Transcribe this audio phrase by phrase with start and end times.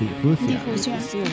[0.00, 0.58] Difusión.
[0.80, 1.24] Difusión.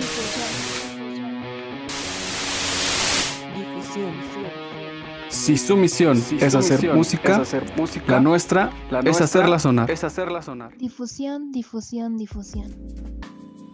[5.29, 8.99] Si su misión Si es su hacer misión música, es hacer música, la nuestra la
[8.99, 9.89] es nuestra hacerla sonar.
[9.89, 10.77] Es hacerla sonar.
[10.77, 12.71] Difusión, difusión, difusión.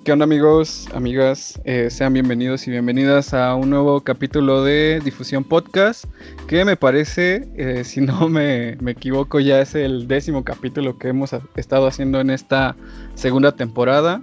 [0.03, 1.61] ¿Qué onda amigos, amigas?
[1.63, 6.03] Eh, sean bienvenidos y bienvenidas a un nuevo capítulo de Difusión Podcast,
[6.45, 11.07] que me parece, eh, si no me, me equivoco, ya es el décimo capítulo que
[11.07, 12.75] hemos estado haciendo en esta
[13.15, 14.21] segunda temporada.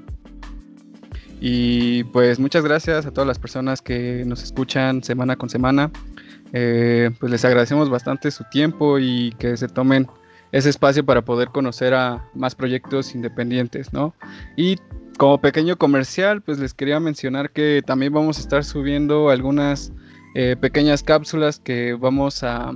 [1.41, 5.91] Y pues muchas gracias a todas las personas que nos escuchan semana con semana.
[6.53, 10.09] Eh, pues les agradecemos bastante su tiempo y que se tomen
[10.53, 14.15] ese espacio para poder conocer a más proyectos independientes, ¿no?
[14.59, 14.77] Y
[15.21, 19.93] como pequeño comercial, pues les quería mencionar que también vamos a estar subiendo algunas
[20.35, 22.73] eh, pequeñas cápsulas que vamos a,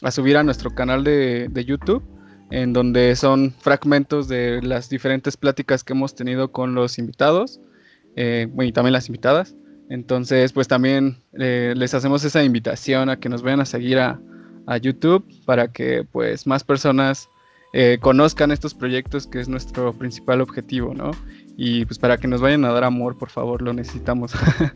[0.00, 2.02] a subir a nuestro canal de, de YouTube,
[2.50, 7.60] en donde son fragmentos de las diferentes pláticas que hemos tenido con los invitados,
[8.16, 9.54] eh, y también las invitadas.
[9.90, 14.18] Entonces, pues también eh, les hacemos esa invitación a que nos vayan a seguir a,
[14.66, 17.28] a YouTube para que pues más personas
[17.72, 21.10] eh, conozcan estos proyectos que es nuestro principal objetivo, ¿no?
[21.56, 24.32] Y pues para que nos vayan a dar amor, por favor, lo necesitamos.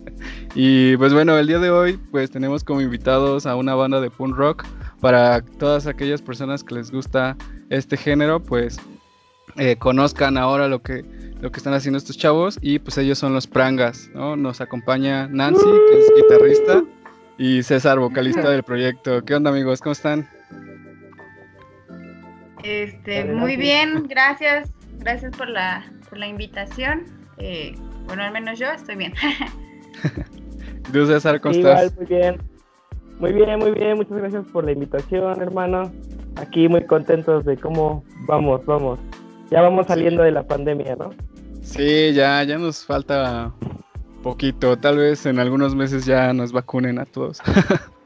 [0.54, 4.10] y pues bueno, el día de hoy pues tenemos como invitados a una banda de
[4.10, 4.64] punk rock
[5.00, 7.36] para todas aquellas personas que les gusta
[7.68, 8.78] este género, pues
[9.56, 11.04] eh, conozcan ahora lo que,
[11.40, 14.36] lo que están haciendo estos chavos y pues ellos son los Prangas, ¿no?
[14.36, 16.84] Nos acompaña Nancy, que es guitarrista,
[17.38, 19.24] y César, vocalista del proyecto.
[19.24, 19.80] ¿Qué onda amigos?
[19.80, 20.28] ¿Cómo están?
[22.62, 27.06] Este, muy bien, gracias, gracias por la, por la invitación.
[27.38, 27.74] Eh,
[28.06, 29.14] bueno, al menos yo estoy bien.
[30.92, 31.96] ¿Tú César, cómo Igual, estás?
[31.96, 32.42] muy bien.
[33.18, 33.96] Muy bien, muy bien.
[33.96, 35.92] Muchas gracias por la invitación, hermano.
[36.36, 38.98] Aquí muy contentos de cómo vamos, vamos.
[39.50, 41.10] Ya vamos saliendo de la pandemia, ¿no?
[41.62, 43.52] Sí, ya, ya nos falta
[44.22, 44.76] poquito.
[44.76, 47.40] Tal vez en algunos meses ya nos vacunen a todos.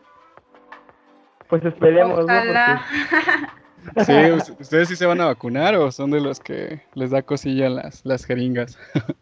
[1.47, 2.83] Pues esperemos, Ojalá.
[4.05, 7.23] Sí, us- ¿ustedes sí se van a vacunar o son de los que les da
[7.23, 8.79] cosilla las, las jeringas?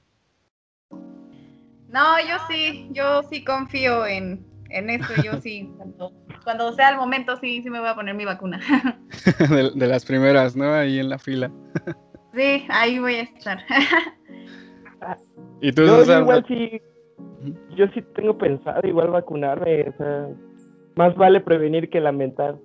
[1.89, 6.11] No, yo sí, yo sí confío en, en esto, yo sí, cuando,
[6.43, 8.61] cuando sea el momento sí, sí me voy a poner mi vacuna.
[9.51, 10.73] de, de las primeras, ¿no?
[10.73, 11.51] Ahí en la fila.
[12.35, 13.59] Sí, ahí voy a estar.
[15.61, 16.81] ¿Y tú, Yo, igual sí,
[17.77, 20.29] yo sí tengo pensado igual vacunarme, o sea,
[20.97, 22.57] más vale prevenir que lamentar.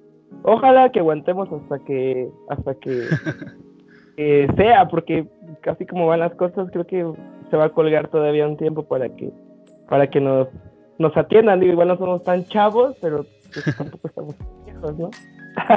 [0.43, 3.03] Ojalá que aguantemos hasta que, hasta que,
[4.15, 5.27] que sea, porque
[5.61, 7.05] casi como van las cosas, creo que
[7.49, 9.31] se va a colgar todavía un tiempo para que,
[9.89, 10.47] para que nos,
[10.99, 11.59] nos atiendan.
[11.59, 14.35] Digo, igual no somos tan chavos, pero pues, tampoco estamos
[14.65, 15.09] viejos, ¿no?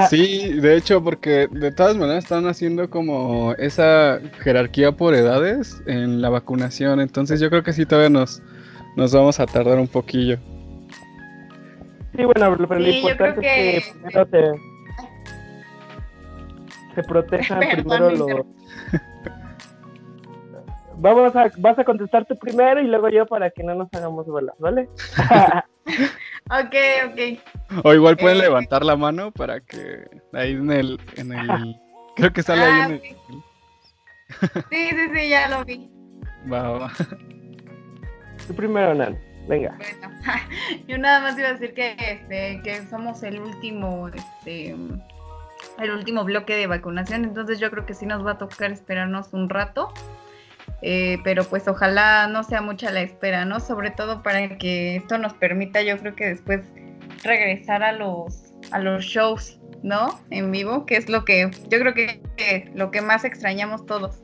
[0.08, 6.20] Sí, de hecho, porque de todas maneras están haciendo como esa jerarquía por edades en
[6.20, 8.42] la vacunación, entonces yo creo que sí todavía nos,
[8.96, 10.38] nos vamos a tardar un poquillo.
[12.20, 14.52] Sí, bueno, pero lo Sí, creo importante es que- primero te,
[16.94, 18.24] se proteja Perdón, primero me lo...
[18.24, 18.62] interrumpí.
[21.02, 24.54] Vamos a, vas a contestarte primero y luego yo para que no nos hagamos bolas,
[24.58, 24.88] ¿vale?
[26.50, 26.74] Ok,
[27.06, 27.84] ok.
[27.84, 28.42] O igual pueden Eh.
[28.42, 31.76] levantar la mano para que ahí en el, en el,
[32.16, 33.00] creo que sale Ah, ahí en el,
[34.70, 35.90] Sí, sí, sí, ya lo vi.
[36.52, 36.92] va, va, va.
[38.46, 39.18] Tú primero, Nan.
[39.48, 39.76] Venga.
[40.88, 44.76] Yo nada más iba a decir que, este, que somos el último, este,
[45.78, 49.32] el último bloque de vacunación, entonces yo creo que sí nos va a tocar esperarnos
[49.32, 49.92] un rato,
[50.82, 53.60] eh, pero pues ojalá no sea mucha la espera, ¿no?
[53.60, 56.62] Sobre todo para que esto nos permita, yo creo que después
[57.22, 60.20] regresar a los, a los shows, ¿no?
[60.30, 64.22] En vivo, que es lo que, yo creo que lo que más extrañamos todos.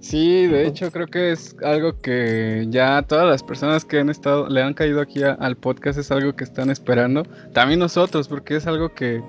[0.00, 4.48] Sí, de hecho creo que es algo que ya todas las personas que han estado,
[4.48, 7.24] le han caído aquí al podcast es algo que están esperando.
[7.52, 9.22] También nosotros, porque es algo que,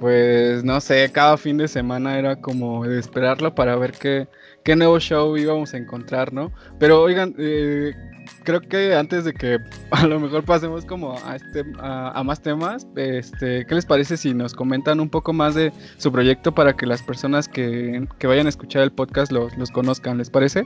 [0.00, 4.28] pues, no sé, cada fin de semana era como de esperarlo para ver qué,
[4.66, 6.50] qué nuevo show íbamos a encontrar, ¿no?
[6.80, 7.94] Pero oigan, eh,
[8.42, 9.58] creo que antes de que
[9.92, 14.16] a lo mejor pasemos como a, este, a, a más temas, este, ¿qué les parece
[14.16, 18.26] si nos comentan un poco más de su proyecto para que las personas que, que
[18.26, 20.18] vayan a escuchar el podcast los, los conozcan?
[20.18, 20.64] ¿Les parece?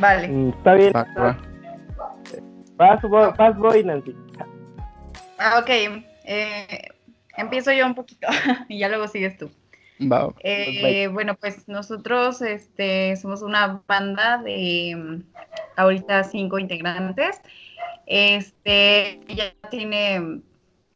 [0.00, 0.26] Vale.
[0.26, 0.92] Mm, Está bien.
[0.94, 1.38] Va, va.
[2.76, 4.16] Vas, voy, vas, voy, Nancy.
[5.38, 5.70] Ah, ok.
[6.24, 6.88] eh,
[7.36, 8.26] empiezo yo un poquito
[8.68, 9.48] y ya luego sigues tú.
[10.40, 15.22] Eh, bueno, pues nosotros este, somos una banda de mm,
[15.76, 17.40] ahorita cinco integrantes.
[18.06, 20.42] Este, ya tiene,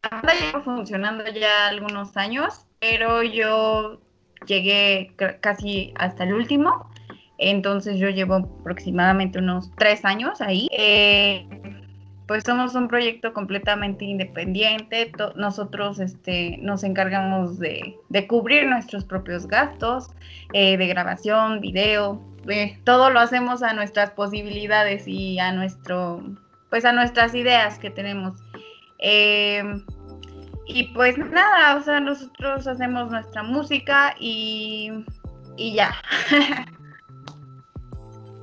[0.03, 4.01] la banda lleva funcionando ya algunos años, pero yo
[4.47, 6.91] llegué casi hasta el último.
[7.39, 10.69] Entonces yo llevo aproximadamente unos tres años ahí.
[10.73, 11.47] Eh,
[12.29, 15.11] pues somos un proyecto completamente independiente.
[15.35, 17.97] nosotros este, nos encargamos de,
[18.29, 20.11] cubrir nuestros propios gastos,
[20.53, 22.23] eh, de grabación, video.
[22.47, 26.23] eh, todo lo hacemos a nuestras posibilidades y a nuestro,
[26.69, 28.39] pues a nuestras ideas que tenemos.
[28.99, 29.63] Eh,
[30.67, 34.93] y pues nada, o sea, nosotros hacemos nuestra música y,
[35.57, 35.95] y ya.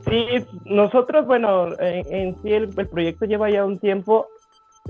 [0.08, 4.28] Sí, nosotros, bueno, en, en sí el, el proyecto lleva ya un tiempo,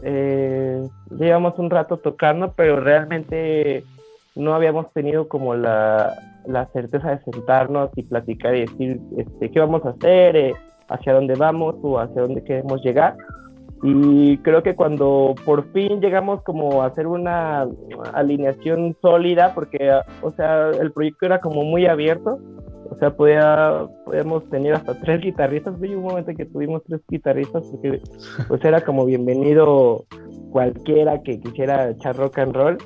[0.04, 0.82] eh,
[1.18, 3.84] llevamos un rato tocando, pero realmente
[4.36, 6.14] no habíamos tenido como la,
[6.46, 10.54] la certeza de sentarnos y platicar y decir este, qué vamos a hacer, eh,
[10.90, 13.16] hacia dónde vamos o hacia dónde queremos llegar.
[13.84, 17.68] Y creo que cuando por fin llegamos como a hacer una
[18.14, 19.92] alineación sólida, porque,
[20.22, 22.40] o sea, el proyecto era como muy abierto,
[22.90, 25.76] o sea, podía, podíamos tener hasta tres guitarristas.
[25.78, 28.02] Hubo un momento en que tuvimos tres guitarristas porque
[28.48, 30.06] pues era como bienvenido
[30.52, 32.78] cualquiera que quisiera echar rock and roll.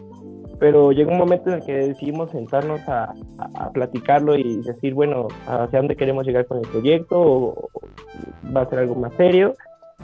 [0.59, 4.93] Pero llegó un momento en el que decidimos sentarnos a, a, a platicarlo y decir,
[4.93, 7.81] bueno, hacia dónde queremos llegar con el proyecto, o, o
[8.53, 9.53] va a ser algo más serio.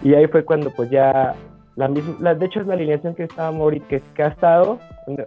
[0.02, 1.36] Y ahí fue cuando pues ya,
[1.76, 4.80] la misma, la, de hecho es la alineación que estábamos ahorita, que, que ha estado,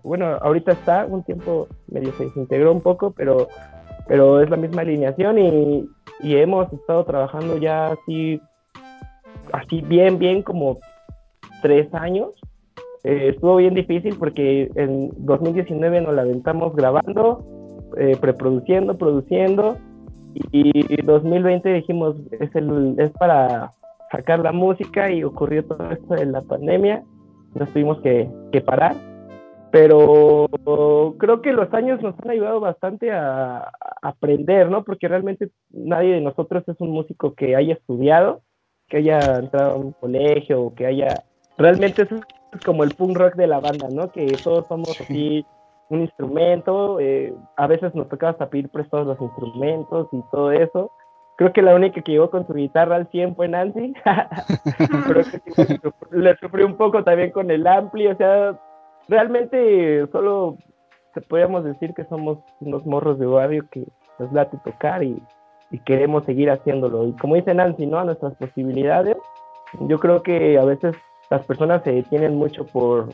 [0.03, 3.49] bueno, ahorita está, un tiempo medio se desintegró un poco, pero
[4.09, 5.89] pero es la misma alineación y,
[6.21, 8.41] y, hemos estado trabajando ya así,
[9.53, 10.79] así bien, bien como
[11.63, 12.31] tres años.
[13.05, 17.45] Eh, estuvo bien difícil porque en 2019 nos la aventamos grabando,
[17.97, 19.77] eh, preproduciendo, produciendo
[20.53, 23.73] y 2020 dijimos es, el, es para
[24.11, 27.03] sacar la música y ocurrió todo esto de la pandemia,
[27.55, 28.95] nos tuvimos que, que parar
[29.71, 30.49] pero
[31.19, 33.73] creo que los años nos han ayudado bastante a, a,
[34.03, 34.85] aprender, ¿no?
[34.85, 38.43] Porque realmente nadie de nosotros es un músico que haya estudiado,
[38.89, 41.25] que haya entrado a un colegio, o que haya...
[41.57, 42.09] Realmente es
[42.65, 44.11] como el punk rock de la banda, ¿no?
[44.11, 45.45] Que todos somos así
[45.91, 50.93] un instrumento, eh, a veces nos tocaba hasta pedir prestados los instrumentos y todo eso.
[51.37, 53.95] Creo que la única que llegó con su guitarra al 100 fue Nancy.
[55.07, 55.79] Creo que sí,
[56.11, 58.59] le sufrí un poco también con el ampli, o sea,
[59.09, 60.59] realmente solo
[61.29, 63.85] podríamos decir que somos unos morros de barrio que
[64.19, 65.21] nos late tocar y,
[65.85, 67.07] queremos seguir haciéndolo.
[67.07, 67.99] Y como dice Nancy, ¿no?
[67.99, 69.19] A nuestras posibilidades,
[69.81, 70.97] yo creo que a veces
[71.29, 73.11] las personas se detienen mucho por,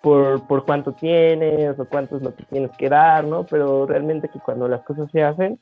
[0.00, 3.44] por, por cuánto tienes o cuánto es lo tienes que dar, ¿no?
[3.44, 5.60] Pero realmente que cuando las cosas se hacen,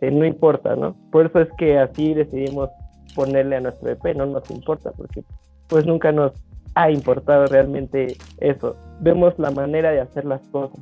[0.00, 0.96] eh, no importa, ¿no?
[1.10, 2.70] Por eso es que así decidimos
[3.14, 5.22] ponerle a nuestro EP, no nos importa, porque
[5.68, 6.32] pues nunca nos
[6.74, 8.76] ha importado realmente eso.
[9.00, 10.78] Vemos la manera de hacer las cosas.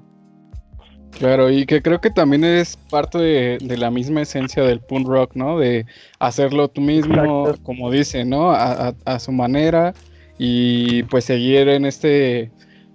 [1.19, 5.07] Claro, y que creo que también es parte de, de la misma esencia del punk
[5.07, 5.59] rock, ¿no?
[5.59, 5.85] De
[6.19, 7.63] hacerlo tú mismo, Exacto.
[7.65, 8.53] como dice, ¿no?
[8.53, 9.93] A, a, a, su manera
[10.39, 12.53] y pues seguir en este,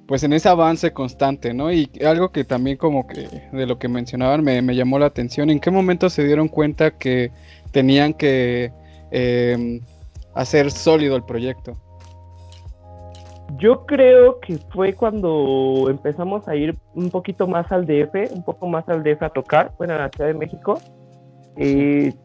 [0.08, 1.72] pues en ese avance constante, ¿no?
[1.72, 5.50] Y algo que también como que de lo que mencionaban me, me llamó la atención,
[5.50, 7.32] ¿en qué momento se dieron cuenta que
[7.72, 8.72] tenían que
[9.12, 9.82] eh,
[10.34, 11.78] hacer sólido el proyecto?
[13.58, 18.68] Yo creo que fue cuando empezamos a ir un poquito más al DF, un poco
[18.68, 20.80] más al DF a tocar, bueno, a la Ciudad de México.
[21.56, 22.16] Pues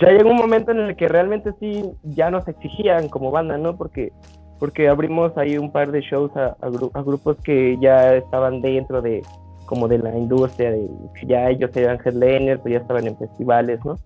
[0.00, 3.76] ya llegó un momento en el que realmente sí ya nos exigían como banda, ¿no?
[3.76, 4.12] Porque,
[4.58, 8.60] porque abrimos ahí un par de shows a, a, gru a grupos que ya estaban
[8.60, 9.22] dentro de
[9.66, 10.88] como de la industria, de
[11.26, 13.98] ya ellos eran headliners, pues ya estaban en festivales, ¿no?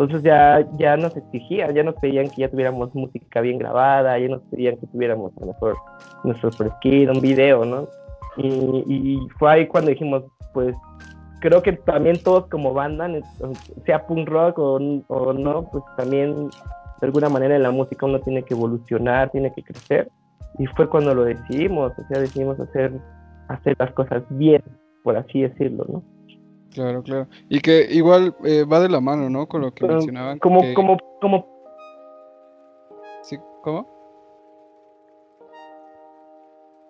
[0.00, 4.28] Entonces ya, ya nos exigían, ya nos pedían que ya tuviéramos música bien grabada, ya
[4.28, 5.76] nos pedían que tuviéramos a lo mejor
[6.24, 7.86] nuestro fresquito, un video, ¿no?
[8.38, 8.48] Y,
[8.88, 10.74] y, fue ahí cuando dijimos, pues
[11.40, 13.10] creo que también todos como banda,
[13.84, 18.20] sea punk rock o, o no, pues también de alguna manera en la música uno
[18.20, 20.08] tiene que evolucionar, tiene que crecer.
[20.58, 22.90] Y fue cuando lo decidimos, o sea, decidimos hacer,
[23.48, 24.62] hacer las cosas bien,
[25.02, 26.19] por así decirlo, ¿no?
[26.72, 27.26] Claro, claro.
[27.48, 29.46] Y que igual eh, va de la mano, ¿no?
[29.46, 30.38] Con lo que Pero, mencionaban.
[30.38, 30.74] Como, que...
[30.74, 31.46] como, como.
[33.22, 33.86] Sí, ¿cómo?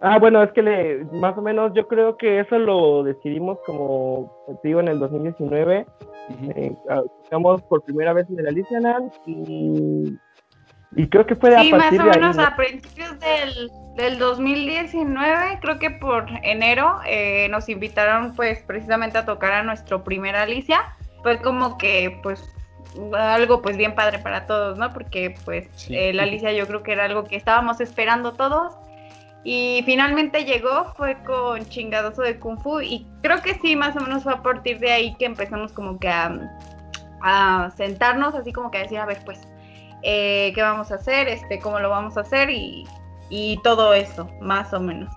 [0.02, 4.32] Ah, bueno, es que le, más o menos yo creo que eso lo decidimos como,
[4.62, 5.86] te digo, en el 2019.
[6.28, 6.52] Uh -huh.
[6.56, 6.76] eh,
[7.22, 8.80] estamos por primera vez en el Alicia
[9.26, 10.16] y,
[10.96, 12.42] Y creo que fue a Sí, más partir o de ahí, menos ¿no?
[12.42, 19.24] a principios del, del 2019, creo que por enero, eh, nos invitaron pues precisamente a
[19.24, 20.80] tocar a nuestro primer Alicia.
[21.22, 22.42] Fue como que pues
[23.16, 24.92] algo pues bien padre para todos, ¿no?
[24.92, 25.96] Porque pues Sí.
[25.96, 28.74] el Alicia yo creo que era algo que estábamos esperando todos.
[29.44, 32.80] Y finalmente llegó, fue con chingadoso de Kung Fu.
[32.80, 35.98] Y creo que sí, más o menos fue a partir de ahí que empezamos como
[35.98, 36.32] que a,
[37.22, 39.40] a sentarnos, así como que a decir, a ver, pues,
[40.02, 42.86] eh, qué vamos a hacer, este, cómo lo vamos a hacer y,
[43.28, 45.08] y todo eso, más o menos.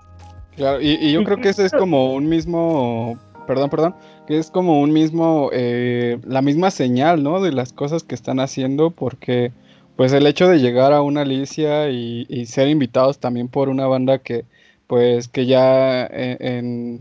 [0.56, 3.94] Claro, y, yo creo que ese es como un mismo, perdón, perdón,
[4.26, 7.40] que es como un mismo, eh, la misma señal, ¿no?
[7.40, 9.52] De las cosas que están haciendo, porque
[9.96, 13.86] pues el hecho de llegar a una Alicia y, y ser invitados también por una
[13.86, 14.44] banda que,
[14.86, 17.00] pues, que ya en, en-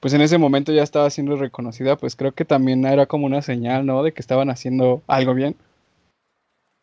[0.00, 3.40] pues en ese momento ya estaba siendo reconocida, pues creo que también era como una
[3.40, 4.02] señal, ¿no?
[4.02, 5.54] De que estaban haciendo algo bien.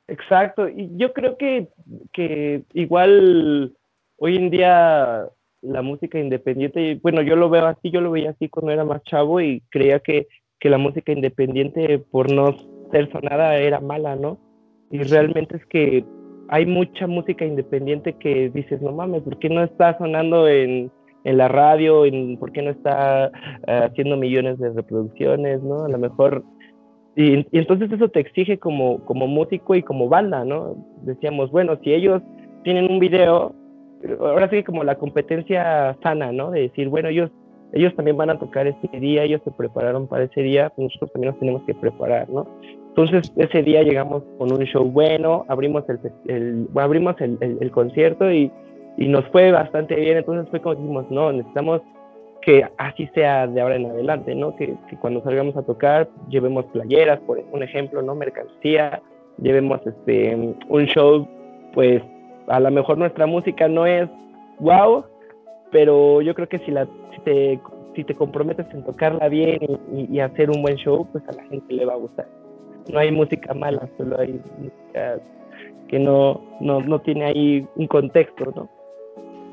[0.09, 1.67] Exacto, y yo creo que,
[2.13, 3.75] que igual
[4.17, 5.27] hoy en día
[5.61, 9.03] la música independiente, bueno, yo lo veo así, yo lo veía así cuando era más
[9.03, 10.27] chavo y creía que,
[10.59, 12.55] que la música independiente por no
[12.91, 14.39] ser sonada era mala, ¿no?
[14.89, 16.03] Y realmente es que
[16.47, 20.91] hay mucha música independiente que dices, no mames, ¿por qué no está sonando en,
[21.23, 22.05] en la radio?
[22.05, 23.31] En, ¿Por qué no está eh,
[23.67, 25.85] haciendo millones de reproducciones, ¿no?
[25.85, 26.43] A lo mejor
[27.15, 30.75] y, entonces eso te exige como, como músico y como banda, ¿no?
[31.03, 32.21] Decíamos, bueno, si ellos
[32.63, 33.53] tienen un video,
[34.19, 36.51] ahora sí como la competencia sana, ¿no?
[36.51, 37.31] De decir, bueno, ellos,
[37.73, 41.11] ellos también van a tocar ese día, ellos se prepararon para ese día, pues nosotros
[41.13, 42.47] también nos tenemos que preparar, ¿no?
[42.89, 48.31] Entonces ese día llegamos con un show bueno, abrimos el, el- abrimos el- el concierto
[48.31, 48.51] y,
[48.97, 51.81] y nos fue bastante bien, entonces fue como dijimos, no, necesitamos
[52.49, 54.55] que así sea de ahora en adelante, ¿no?
[54.55, 58.15] Que, que cuando salgamos a tocar llevemos playeras, por un ejemplo, ¿no?
[58.15, 59.03] Mercancía,
[59.37, 60.35] llevemos este
[60.67, 61.27] un show,
[61.75, 62.01] pues
[62.47, 64.09] a lo mejor nuestra música no es
[64.57, 65.05] wow,
[65.69, 67.59] pero yo creo que si la si te
[67.95, 69.59] si te comprometes en tocarla bien
[69.93, 72.27] y, y- hacer un buen show, pues a la gente le va a gustar.
[72.91, 75.19] No hay música mala, solo hay música
[75.87, 78.67] que no, no, no tiene ahí un contexto, ¿no?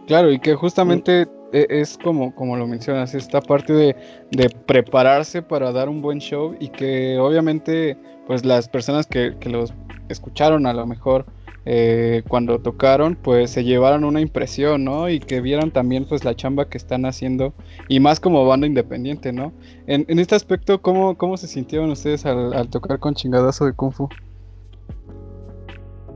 [0.06, 3.96] Claro, y que justamente es como, como lo mencionas, esta parte de,
[4.30, 9.48] de prepararse para dar un buen show y que obviamente pues las personas que, que
[9.48, 9.72] los
[10.08, 11.26] escucharon a lo mejor
[11.68, 15.08] eh, cuando tocaron pues se llevaron una impresión, ¿no?
[15.08, 17.54] Y que vieran también pues la chamba que están haciendo
[17.88, 19.52] y más como banda independiente, ¿no?
[19.86, 23.72] En, en este aspecto, ¿cómo, ¿cómo se sintieron ustedes al, al tocar con chingadazo de
[23.72, 24.08] Kung Fu?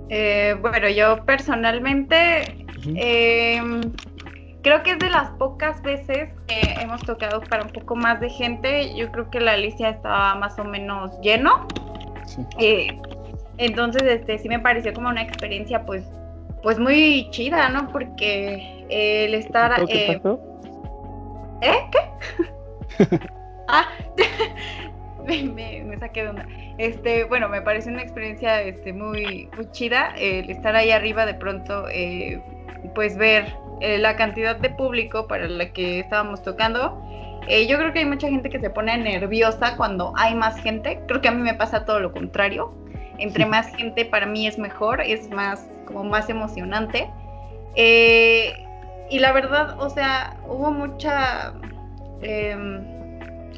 [0.09, 3.61] Eh, bueno, yo personalmente eh,
[4.63, 8.29] creo que es de las pocas veces que hemos tocado para un poco más de
[8.31, 8.95] gente.
[8.97, 11.67] Yo creo que la Alicia estaba más o menos lleno.
[12.27, 12.47] Sí.
[12.59, 12.99] Eh,
[13.59, 16.05] entonces, este, sí me pareció como una experiencia, pues,
[16.63, 17.89] pues muy chida, ¿no?
[17.89, 20.41] Porque el estar, ¿Todo ¿Qué eh, pasó?
[21.63, 21.75] ¿eh?
[21.93, 23.19] ¿Qué?
[23.69, 23.85] ah,
[25.27, 26.47] me, me- me saqué de onda.
[26.79, 31.35] Este, bueno, me pareció una experiencia, este, muy, muy chida el estar ahí arriba de
[31.35, 32.41] pronto, eh,
[32.95, 37.03] pues ver eh, la cantidad de público para la que estábamos tocando.
[37.49, 41.01] Eh, yo creo que hay mucha gente que se pone nerviosa cuando hay más gente.
[41.09, 42.73] Creo que a mí me pasa todo lo contrario.
[43.19, 47.11] Entre más gente para mí es mejor, es más como más emocionante.
[47.75, 48.53] Eh,
[49.11, 51.53] y la verdad, o sea, hubo mucha
[52.23, 52.85] em,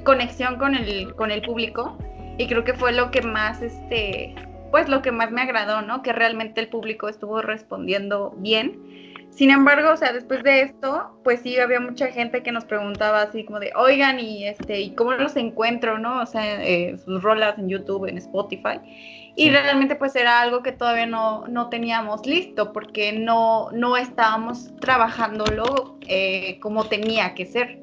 [0.05, 1.97] conexión con el, con el público
[2.38, 4.35] y creo que fue lo que más, este,
[4.71, 6.02] pues lo que más me agradó, ¿no?
[6.02, 9.12] Que realmente el público estuvo respondiendo bien.
[9.35, 13.23] Sin embargo, o sea, después de esto, pues sí había mucha gente que nos preguntaba
[13.23, 16.21] así como de, oigan, y este, ¿y cómo los encuentro, no?
[16.21, 18.79] O sea, eh, sus rolas en YouTube, en Spotify.
[19.35, 19.51] Y Sí.
[19.51, 25.97] realmente pues era algo que todavía no, no teníamos listo porque no, no estábamos trabajándolo
[26.07, 27.79] eh, como tenía que ser.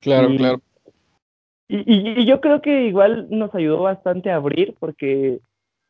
[0.00, 0.60] Claro, Y- claro.
[1.68, 5.40] Y, y- y yo creo que igual nos ayudó bastante a abrir porque,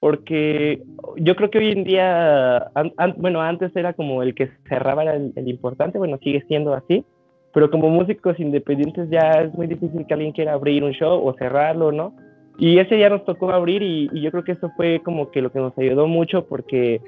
[0.04, 0.82] porque
[1.16, 5.02] yo creo que hoy en día, an- an- bueno, antes era como el que cerraba
[5.04, 7.06] el, el importante, bueno, sigue siendo así,
[7.54, 11.32] pero como músicos independientes ya es muy difícil que alguien quiera abrir un show o
[11.38, 12.12] cerrarlo, ¿no?
[12.58, 15.40] Y ese día nos tocó abrir y, y yo creo que eso fue como que
[15.40, 17.00] lo que nos ayudó mucho porque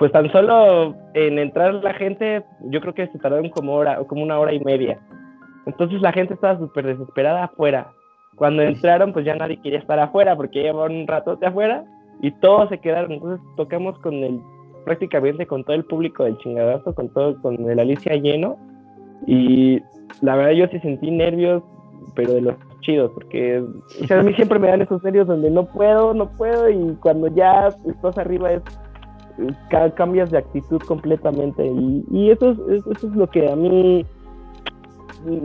[0.00, 4.24] pues tan solo en entrar la gente, yo creo que se tardaron como, hora, como
[4.24, 4.98] una hora y media.
[5.66, 7.92] Entonces la gente estaba súper desesperada afuera.
[8.34, 11.84] Cuando entraron, pues ya nadie quería estar afuera porque llevaban un ratote afuera
[12.22, 13.12] y todos se quedaron.
[13.12, 14.40] Entonces tocamos con el,
[14.84, 18.56] prácticamente con todo el público del chingadazo, con todo, con el Alicia lleno.
[19.26, 19.80] Y
[20.22, 21.62] la verdad yo sí sentí nervios,
[22.14, 23.62] pero de los chidos, porque
[24.02, 26.96] o sea, a mí siempre me dan esos nervios donde no puedo, no puedo, y
[27.02, 28.62] cuando ya estás arriba es
[29.68, 34.06] ca- cambias de actitud completamente, y, y eso, es, eso es lo que a mí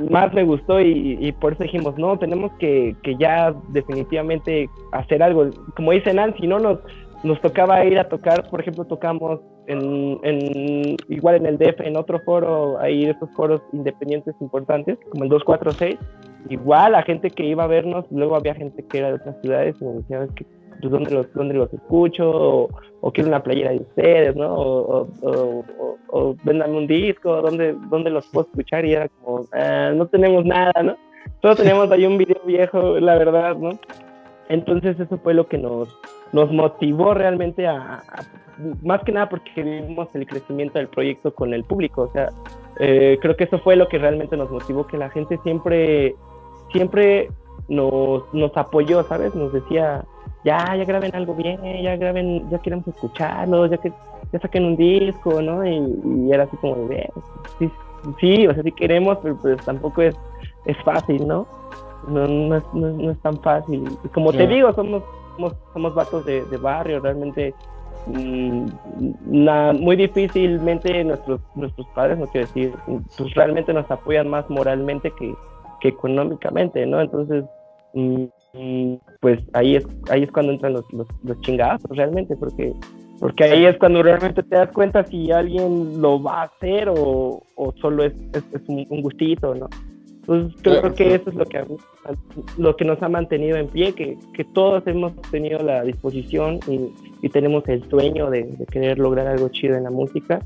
[0.10, 5.50] más me gustó y, por eso dijimos, no, tenemos que, que ya definitivamente hacer algo.
[5.76, 6.60] Como dice Nancy, ¿no?
[6.60, 6.80] Nos,
[7.24, 11.98] nos tocaba ir a tocar, por ejemplo, tocamos en, en igual en el DF, en
[11.98, 15.98] otro foro, ahí esos foros independientes importantes, como el 246,
[16.50, 19.76] igual la gente que iba a vernos, luego había gente que era de otras ciudades
[19.82, 20.46] y me decía, "Es que,
[20.80, 22.30] pues, ¿dónde los, dónde los escucho?
[22.30, 22.70] O,
[23.02, 24.54] o quiero una playera de ustedes, ¿no?
[24.54, 25.64] O, o,
[26.10, 28.86] o, véndame un disco, ¿dónde, ¿dónde los puedo escuchar?
[28.86, 30.96] Y era como, "Ah, no tenemos nada, ¿no?
[31.42, 33.72] Solo teníamos ahí un video viejo, la verdad, ¿no?
[34.50, 35.90] Entonces eso fue lo que nos,
[36.32, 38.26] nos motivó realmente a, a-
[38.84, 42.30] más que nada porque vimos el crecimiento del proyecto con el público, o sea,
[42.80, 46.16] eh, creo que eso fue lo que realmente nos motivó, que la gente siempre,
[46.72, 47.30] siempre
[47.68, 49.36] nos, nos apoyó, ¿sabes?
[49.36, 50.06] Nos decía,
[50.46, 53.92] ya, ya graben algo bien, ya graben, ya queremos escucharlo, ya que
[54.32, 55.66] ya saquen un disco, ¿no?
[55.66, 55.76] Y,
[56.28, 57.10] y era así como, de,
[57.60, 57.72] sí,
[58.20, 60.16] sí, o sea, sí queremos, pero pues tampoco es,
[60.66, 61.46] es fácil, ¿no?
[62.08, 63.84] No, no, es, no, no es tan fácil.
[64.14, 65.02] Como te digo, somos,
[65.36, 67.54] somos, somos vatos de, de barrio, realmente
[68.06, 68.66] mm,
[69.26, 72.74] na- muy difícilmente nuestros, nuestros padres, no quiero decir,
[73.18, 75.34] pues realmente nos apoyan más moralmente que,
[75.82, 77.02] que económicamente, ¿no?
[77.02, 77.44] Entonces,
[77.94, 78.26] mm,
[78.58, 82.74] mm, pues ahí es, ahí es cuando entran los, los, los chingazos realmente, porque,
[83.20, 87.44] porque ahí es cuando realmente te das cuenta si alguien lo va a hacer o,
[87.56, 89.68] o solo es, es, es un, un gustito, ¿no?
[90.28, 91.64] Entonces creo Claro, que eso es lo que,
[92.58, 96.90] lo que nos ha mantenido en pie, que, que todos hemos tenido la disposición y,
[97.22, 100.40] y tenemos el sueño de, de querer lograr algo chido en la música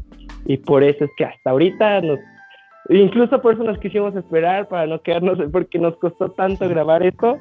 [0.46, 2.20] y por eso es que hasta ahorita nos
[2.90, 7.38] incluso por eso nos quisimos esperar para no quedarnos porque nos costó tanto grabar esto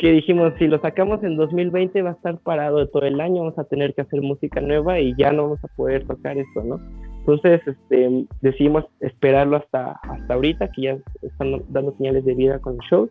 [0.00, 3.58] que dijimos si lo sacamos en 2020 va a estar parado todo el año vamos
[3.58, 6.80] a tener que hacer música nueva y ya no vamos a poder tocar esto no
[7.18, 12.74] entonces este, decidimos esperarlo hasta hasta ahorita que ya están dando señales de vida con
[12.74, 13.10] el show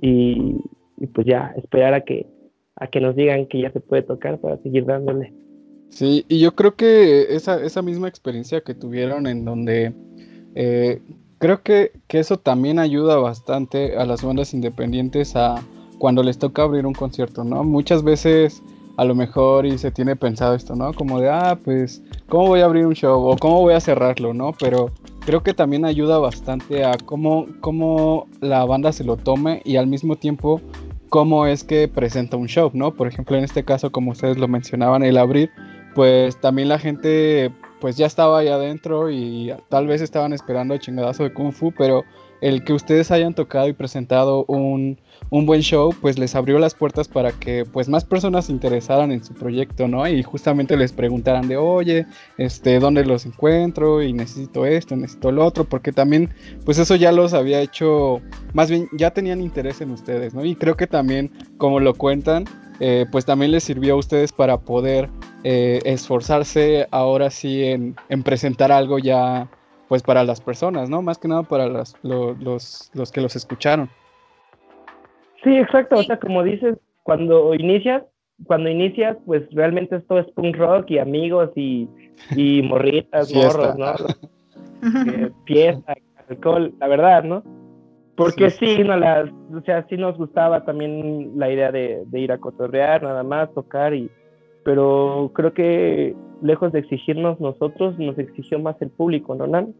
[0.00, 0.60] y,
[0.98, 2.26] y pues ya esperar a que
[2.76, 5.32] a que nos digan que ya se puede tocar para seguir dándole.
[5.90, 9.92] Sí, y yo creo que esa, esa misma experiencia que tuvieron en donde
[10.54, 11.02] eh,
[11.38, 15.62] creo que, que eso también ayuda bastante a las bandas independientes a
[16.02, 17.62] cuando les toca abrir un concierto, ¿no?
[17.62, 18.60] Muchas veces
[18.96, 20.92] a lo mejor y se tiene pensado esto, ¿no?
[20.94, 23.24] Como de, ah, pues, ¿cómo voy a abrir un show?
[23.24, 24.52] O ¿cómo voy a cerrarlo, ¿no?
[24.58, 24.90] Pero
[25.24, 29.86] creo que también ayuda bastante a cómo, cómo la banda se lo tome y al
[29.86, 30.60] mismo tiempo
[31.08, 32.92] cómo es que presenta un show, ¿no?
[32.94, 35.52] Por ejemplo, en este caso, como ustedes lo mencionaban, el abrir,
[35.94, 40.80] pues también la gente pues ya estaba ahí adentro y tal vez estaban esperando el
[40.80, 42.02] chingadazo de Kung Fu, pero
[42.42, 44.98] el que ustedes hayan tocado y presentado un,
[45.30, 49.12] un buen show, pues les abrió las puertas para que pues más personas se interesaran
[49.12, 50.06] en su proyecto, ¿no?
[50.08, 52.04] Y justamente les preguntaran de, oye,
[52.38, 54.02] este, ¿dónde los encuentro?
[54.02, 56.30] Y necesito esto, necesito lo otro, porque también
[56.64, 58.20] pues eso ya los había hecho,
[58.52, 60.44] más bien ya tenían interés en ustedes, ¿no?
[60.44, 62.44] Y creo que también, como lo cuentan,
[62.80, 65.08] eh, pues también les sirvió a ustedes para poder
[65.44, 69.48] eh, esforzarse ahora sí en, en presentar algo ya
[69.92, 71.02] pues para las personas, ¿no?
[71.02, 73.90] Más que nada para las- lo- los, los que los escucharon.
[75.44, 75.98] Sí, exacto.
[75.98, 78.02] O sea, como dices, cuando inicias,
[78.46, 81.90] cuando inicias, pues realmente esto es punk rock y amigos y,
[82.34, 83.92] y morritas, morros, ¿no?
[85.06, 85.92] Eh, fiesta,
[86.26, 87.42] alcohol, la verdad, ¿no?
[88.16, 92.18] Porque Sí, sí, no, la, o sea, sí nos gustaba también la idea de, de
[92.18, 94.10] ir a cotorrear, nada más, tocar y,
[94.64, 99.74] pero creo que lejos de exigirnos nosotros, nos exigió más el público, ¿no, Nan?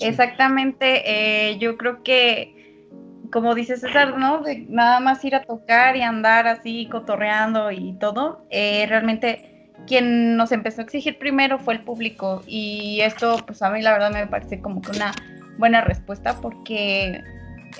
[0.00, 1.02] Exactamente,
[1.50, 2.88] eh, yo creo que,
[3.30, 4.42] como dice César, ¿no?
[4.42, 10.36] De nada más ir a tocar y andar así cotorreando y todo, eh, realmente quien
[10.36, 14.12] nos empezó a exigir primero fue el público y esto, pues a mí la verdad
[14.12, 15.12] me parece como que una
[15.58, 17.20] buena respuesta porque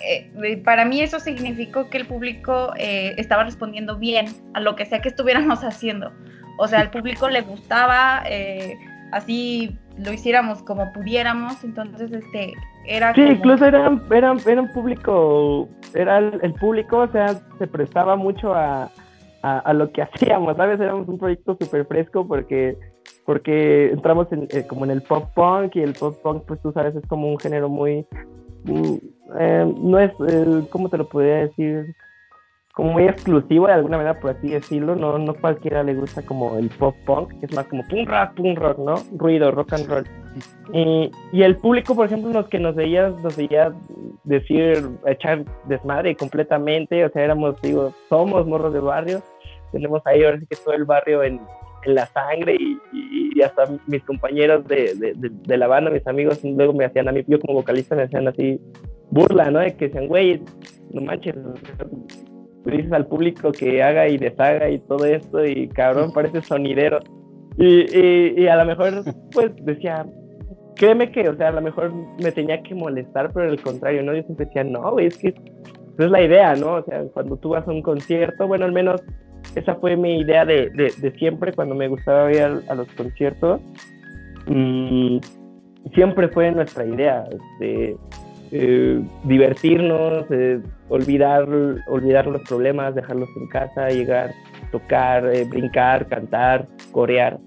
[0.03, 4.87] eh, para mí eso significó que el público eh, estaba respondiendo bien a lo que
[4.87, 6.13] sea que estuviéramos haciendo.
[6.59, 8.77] O sea, al público le gustaba, eh,
[9.13, 12.55] así lo hiciéramos como pudiéramos, entonces este
[12.87, 17.35] era Sí, como- incluso era, era, era un público, era el, el público, o sea,
[17.59, 18.91] se prestaba mucho a,
[19.43, 20.81] a, a lo que hacíamos, ¿sabes?
[20.81, 22.77] Éramos un proyecto súper fresco porque,
[23.27, 26.73] porque entramos en, eh, como en el pop punk y el pop punk, pues tú
[26.73, 28.07] sabes, es como un género muy,
[28.65, 28.95] mm,
[29.39, 31.95] eh, no es, eh, ¿cómo te lo podría decir?
[32.73, 36.57] Como muy exclusivo de alguna manera, por así decirlo, no, no cualquiera le gusta como
[36.57, 38.95] el pop punk, que es más como punk rock, punk rock, ¿no?
[39.19, 40.05] Ruido, rock and roll.
[40.73, 43.75] Y, y el público, por ejemplo, los que nos veía, nos veía
[44.25, 49.23] decir, echar desmadre completamente, o sea, éramos, digo, somos morros de barrio,
[49.73, 51.41] tenemos ahí ahora sí que todo el barrio en,
[51.85, 56.41] en la sangre y, y, hasta mis compañeros de, de, de, la banda, mis amigos,
[56.45, 58.61] luego me hacían a mí, yo como vocalista me hacían así
[59.11, 59.59] burla, ¿no?
[59.59, 60.43] De que decían, güey,
[60.93, 61.35] no manches,
[62.65, 67.01] dices al público que haga y deshaga y todo esto y cabrón, parece sonidero.
[67.59, 70.07] Y, y, y a lo mejor, pues decía,
[70.77, 74.15] créeme que, o sea, a lo mejor me tenía que molestar, pero al contrario, ¿no?
[74.15, 76.75] Yo siempre decía, no, es que esa es la idea, ¿no?
[76.75, 79.03] O sea, cuando tú vas a un concierto, bueno, al menos
[79.55, 83.61] esa fue mi idea de, de, siempre cuando me gustaba ir a, los conciertos.
[84.49, 85.21] Y
[85.95, 87.97] siempre fue nuestra idea, este,
[88.53, 91.49] eh, divertirnos, eh, olvidar,
[91.87, 94.33] olvidar los problemas, dejarlos en casa, llegar,
[94.71, 97.39] tocar, eh, brincar, cantar, corear.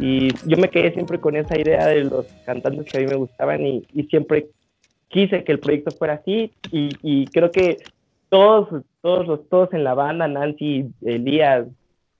[0.00, 3.16] Y yo me quedé siempre con esa idea de los cantantes que a mí me
[3.16, 4.48] gustaban y, siempre
[5.08, 7.76] quise que el proyecto fuera así y, y creo que
[8.28, 11.66] todos, todos los, todos en la banda, Nancy, Elías,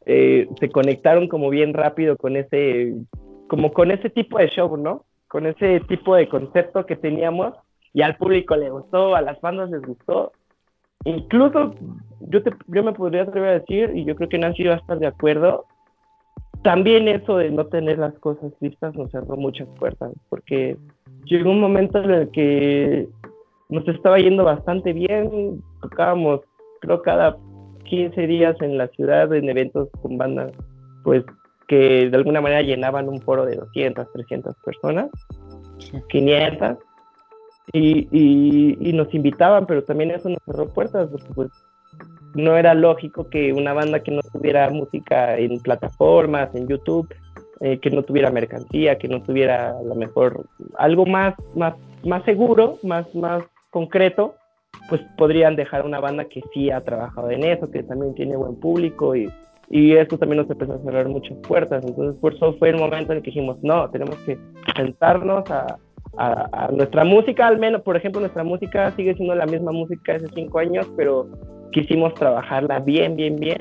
[0.06, 2.94] eh, se conectaron como bien rápido con ese,
[3.48, 5.04] como con ese tipo de show, ¿no?
[5.28, 7.54] Con ese tipo de concepto que teníamos
[7.94, 10.32] y al público le gustó, a las bandas les gustó.
[11.04, 11.74] Incluso
[12.20, 14.78] yo, te, yo me podría atrever a decir, y yo creo que Nancy va a
[14.78, 15.64] estar de acuerdo,
[16.62, 20.76] también eso de no tener las cosas listas nos cerró muchas puertas, porque
[21.26, 23.08] llegó un momento en el que
[23.68, 26.40] nos estaba yendo bastante bien, tocábamos
[26.80, 27.36] creo cada
[27.84, 30.52] 15 días en la ciudad en eventos con bandas,
[31.04, 31.24] pues
[31.68, 35.10] que de alguna manera llenaban un foro de 200, 300 personas,
[36.08, 36.78] 500,
[37.72, 41.50] y, y, y, nos invitaban, pero también eso nos cerró puertas, porque pues
[42.34, 47.08] no era lógico que una banda que no tuviera música en plataformas, en YouTube,
[47.60, 50.46] eh, que no tuviera mercancía, que no tuviera a lo mejor
[50.76, 51.74] algo más, más,
[52.04, 54.34] más seguro, más, más concreto,
[54.88, 58.56] pues podrían dejar una banda que sí ha trabajado en eso, que también tiene buen
[58.56, 59.32] público y,
[59.70, 61.84] y eso también nos empezó a cerrar muchas puertas.
[61.84, 64.36] Entonces, por eso fue el momento en el que dijimos, no, tenemos que
[64.76, 65.78] sentarnos a,
[66.16, 70.26] a, nuestra música, al menos, por ejemplo, nuestra música sigue siendo la misma música hace
[70.34, 71.28] cinco años, pero
[71.72, 73.58] quisimos trabajarla bien, bien, bien.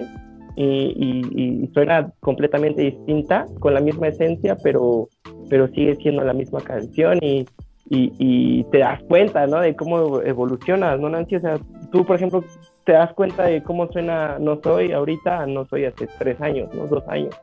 [0.56, 5.10] Y, y, suena completamente distinta, con la misma esencia, pero,
[5.50, 7.46] pero sigue siendo la misma canción y,
[7.90, 9.60] y, te das cuenta, ¿no?
[9.60, 11.38] De cómo evolucionas, ¿no, Nancy?
[11.38, 11.60] O sea,
[11.92, 12.44] tú, por ejemplo,
[12.86, 16.86] te das cuenta de cómo suena No Soy ahorita, No Soy hace tres años, ¿no?
[16.86, 17.36] Dos años.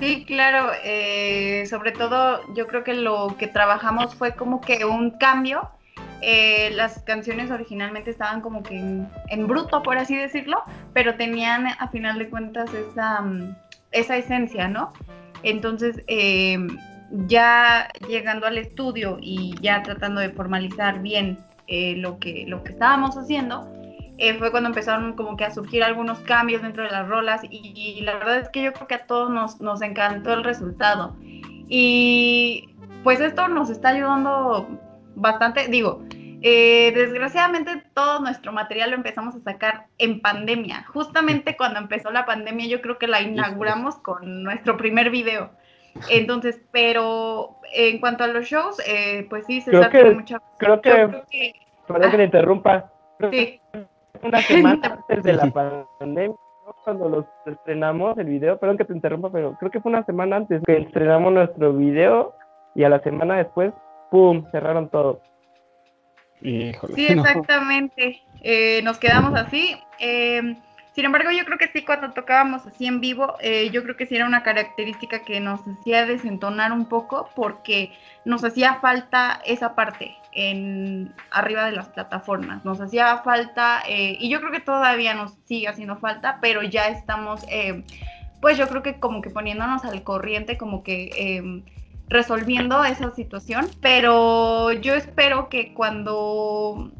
[0.00, 0.70] Sí, claro.
[0.84, 5.70] Eh, sobre todo, yo creo que lo que trabajamos fue como que un cambio.
[6.20, 11.88] Eh, las canciones originalmente estaban como que en, bruto, por así decirlo, pero tenían a
[11.88, 13.56] final de cuentas esa, mm,
[13.92, 14.92] esa esencia, ¿no?
[15.44, 16.58] Entonces, eh,
[17.26, 22.72] ya llegando al estudio y ya tratando de formalizar bien eh, lo, que, lo que
[22.72, 23.70] estábamos haciendo,
[24.18, 28.00] eh, fue cuando empezaron como que a surgir algunos cambios dentro de las rolas y,
[28.02, 31.16] la verdad es que yo creo que a todos nos, nos encantó el resultado.
[31.68, 32.68] Y
[33.04, 34.68] pues esto nos está ayudando
[35.14, 36.02] bastante, digo,
[36.42, 40.84] eh, desgraciadamente todo nuestro material lo empezamos a sacar en pandemia.
[40.88, 45.50] Justamente cuando empezó la pandemia yo creo que la inauguramos con nuestro primer video.
[46.10, 50.40] Entonces, pero en cuanto a los shows, eh, pues sí, se creo que, mucha...
[50.58, 51.52] Creo que, creo que,
[51.86, 52.92] perdón que le interrumpa.
[53.32, 53.60] Sí.
[54.22, 55.50] Una semana antes de la
[55.98, 56.36] pandemia,
[56.84, 60.36] cuando los estrenamos el video, perdón que te interrumpa, pero creo que fue una semana
[60.36, 62.34] antes que estrenamos nuestro video
[62.74, 63.72] y a la semana después,
[64.10, 65.20] ¡pum!, cerraron todo.
[66.40, 68.20] Híjole, sí, exactamente.
[68.42, 69.76] Eh, nos quedamos así.
[69.98, 70.56] Eh,
[70.98, 74.04] sin embargo, yo creo que sí, cuando tocábamos así en vivo, eh, yo creo que
[74.04, 77.92] sí era una característica que nos hacía desentonar un poco porque
[78.24, 80.16] nos hacía falta esa parte
[81.30, 82.64] arriba de las plataformas.
[82.64, 86.88] Nos hacía falta, eh, y yo creo que todavía nos sigue haciendo falta, pero ya
[86.88, 87.84] estamos, eh,
[88.40, 91.62] pues yo creo que como que poniéndonos al corriente, como que
[92.08, 93.68] resolviendo esa situación.
[93.80, 96.90] Pero yo espero que cuando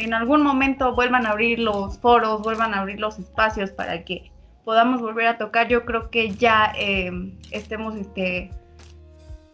[0.00, 4.30] en algún momento vuelvan a abrir los foros, vuelvan a abrir los espacios para que
[4.64, 7.10] podamos volver a tocar, yo creo que ya eh,
[7.52, 8.50] estemos, este,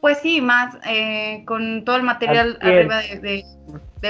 [0.01, 3.45] pues sí, más eh, con todo el material arriba de,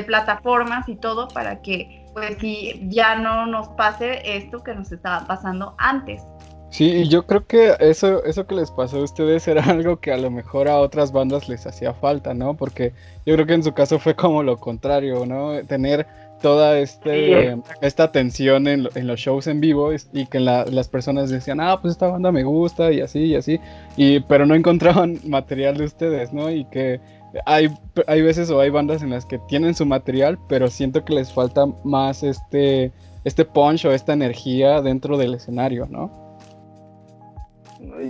[0.07, 5.27] plataformas y todo para que, pues sí, ya no nos pase esto que nos estaba
[5.27, 6.23] pasando antes.
[6.71, 10.11] Sí, y yo creo que eso, eso que les pasó a ustedes era algo que
[10.11, 12.55] a lo mejor a otras bandas les hacía falta, ¿no?
[12.55, 12.93] Porque
[13.25, 15.65] yo creo que en su caso fue como lo contrario, ¿no?
[15.67, 16.09] Tener
[16.45, 21.81] toda este, esta tensión en, los shows en vivo y que las personas decían, ah,
[21.81, 23.59] pues esta banda me gusta y así y así,
[23.97, 26.51] y, pero no encontraban material de ustedes, ¿no?
[26.51, 27.01] Y que
[27.47, 27.69] hay,
[28.07, 31.33] hay veces o hay bandas en las que tienen su material, pero siento que les
[31.33, 32.93] falta más este,
[33.25, 36.11] este punch o esta energía dentro del escenario, ¿no?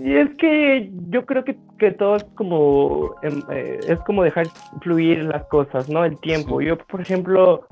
[0.02, 4.48] Y es que yo creo que, que todo es como, em, eh, es como dejar
[4.80, 6.04] fluir las cosas, ¿no?
[6.04, 6.58] El tiempo.
[6.58, 6.66] Sí.
[6.66, 7.64] Yo, por ejemplo,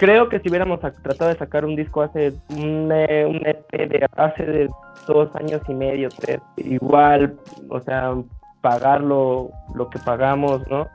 [0.00, 4.06] creo que si hubiéramos tratado de sacar un disco hace un, eh, un EP de
[4.16, 4.70] hace de
[5.06, 7.36] dos años y medio, tres, igual,
[7.68, 8.14] o sea,
[8.62, 10.86] pagar lo, lo que pagamos, ¿no?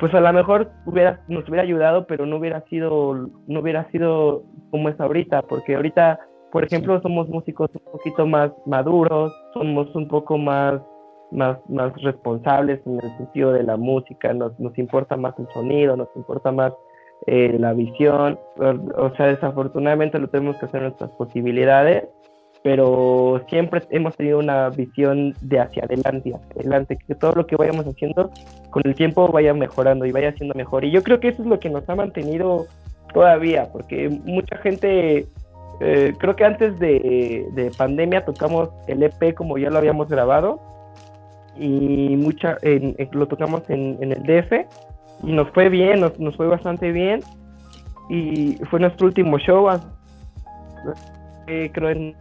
[0.00, 4.42] Pues a lo mejor hubiera, nos hubiera ayudado, pero no hubiera sido, no hubiera sido
[4.72, 6.18] como es ahorita, porque ahorita,
[6.50, 10.80] por ejemplo, somos músicos un poquito más maduros, somos un poco más,
[11.30, 15.96] más, más responsables en el sentido de la música, nos, nos importa más el sonido,
[15.96, 16.72] nos importa más
[17.26, 22.04] eh, la visión, o, o sea, desafortunadamente lo tenemos que hacer nuestras posibilidades,
[22.62, 27.86] pero siempre hemos tenido una visión de hacia adelante, adelante, que todo lo que vayamos
[27.86, 28.30] haciendo
[28.70, 30.84] con el tiempo vaya mejorando y vaya siendo mejor.
[30.84, 32.66] Y yo creo que eso es lo que nos ha mantenido
[33.14, 35.26] todavía, porque mucha gente,
[35.80, 40.60] eh, creo que antes de, de pandemia tocamos el EP como ya lo habíamos grabado
[41.58, 44.66] y mucha, en- lo tocamos en, en el DF
[45.22, 47.20] y nos fue bien, nos, nos fue bastante bien
[48.08, 49.82] y fue nuestro último show, as-
[51.46, 52.14] eh, creo en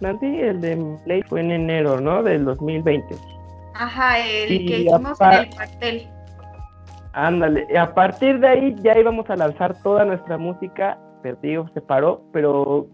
[0.00, 2.22] Nancy, el de Play fue en enero, ¿no?
[2.22, 3.14] Del 2020.
[3.74, 6.06] Ajá, el Y que hicimos en el pastel.
[7.12, 11.66] Ándale, y a partir de ahí ya íbamos a lanzar toda nuestra música, pero digo,
[11.72, 12.86] se paró, pero,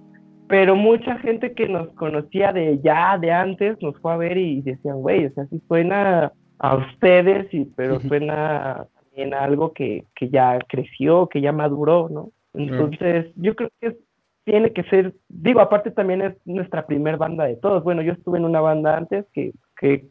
[0.49, 4.63] pero mucha gente que nos conocía de ya, de antes, nos fue a ver y
[4.63, 10.29] decían, güey, o sea, sí suena a ustedes, y, pero suena a algo que, que
[10.31, 12.31] ya creció, que ya maduró, ¿no?
[12.55, 13.97] Entonces, yo creo que
[14.45, 17.85] tiene que ser, digo, aparte también es nuestra primer banda de todos.
[17.85, 20.07] Bueno, yo estuve en una banda antes que, que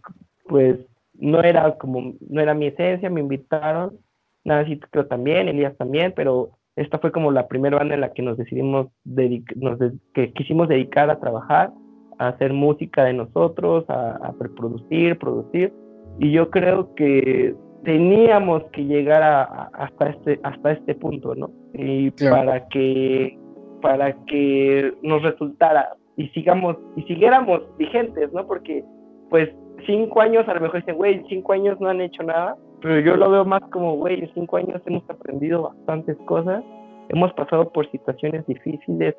[0.48, 0.78] pues
[1.14, 3.98] no era como, no era mi esencia, me invitaron,
[4.44, 8.22] Nancy creo también, Elías también, pero esta fue como la primera banda en la que
[8.22, 8.88] nos decidimos,
[9.56, 11.72] nos de- que quisimos dedicar a trabajar,
[12.18, 15.74] a hacer música de nosotros, a, a producir, producir,
[16.20, 21.50] y yo creo que teníamos que llegar a, a- hasta este hasta este punto, ¿no?
[21.74, 22.36] Y Claro.
[22.36, 23.38] para que
[23.82, 28.46] para que nos resultara y sigamos y siguiéramos vigentes, ¿no?
[28.46, 28.84] Porque
[29.30, 29.50] pues
[29.88, 33.16] cinco años a lo mejor dicen, güey, cinco años no han hecho nada, pero yo
[33.16, 36.64] lo veo más como, güey, en cinco años hemos aprendido bastantes cosas,
[37.10, 39.16] hemos pasado por situaciones difíciles,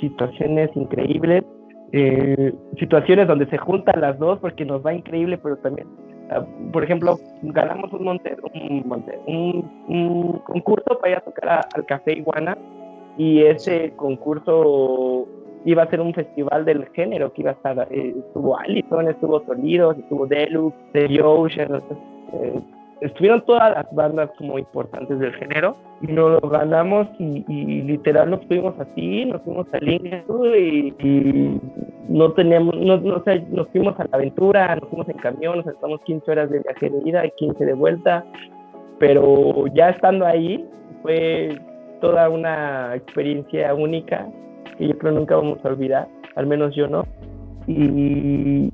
[0.00, 1.44] situaciones increíbles,
[1.92, 5.86] eh, situaciones donde se juntan las dos porque nos va increíble, pero también,
[6.30, 11.66] ah, por ejemplo, ganamos un, monte, un, monte- un, un concurso para ir a tocar
[11.74, 12.56] al Café Iguana
[13.18, 15.26] y ese concurso
[15.64, 19.44] iba a ser un festival del género que iba a estar, eh, estuvo Allison, estuvo
[19.44, 21.82] Solidos, estuvo Deluxe, The Ocean,
[22.32, 22.60] eh,
[23.02, 28.30] estuvieron todas las bandas como importantes del género y nos lo ganamos y, y literal
[28.30, 31.60] nos fuimos así, nos fuimos al Ingesu y, y
[32.08, 35.58] no teníamos, no, no, o sea, nos fuimos a la aventura, nos fuimos en camión,
[35.58, 38.24] nos estamos 15 horas de viaje de ida y 15 de vuelta,
[38.98, 40.64] pero ya estando ahí
[41.02, 41.58] fue
[42.00, 44.28] toda una experiencia única
[44.78, 47.04] que yo creo nunca vamos a olvidar, al menos yo no.
[47.66, 48.72] Y, y,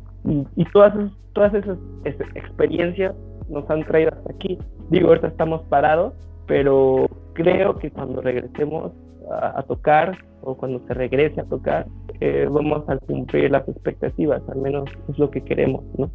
[0.57, 0.95] y todas,
[1.33, 3.15] todas esas es- experiencias
[3.49, 4.59] nos han traído hasta aquí.
[4.91, 6.15] Digo, ahorita estamos parados,
[6.47, 8.93] pero creo que cuando regresemos
[9.31, 11.87] a, tocar o cuando se regrese a tocar,
[12.21, 16.11] eh, vamos a cumplir las expectativas, al menos es lo que queremos, ¿no?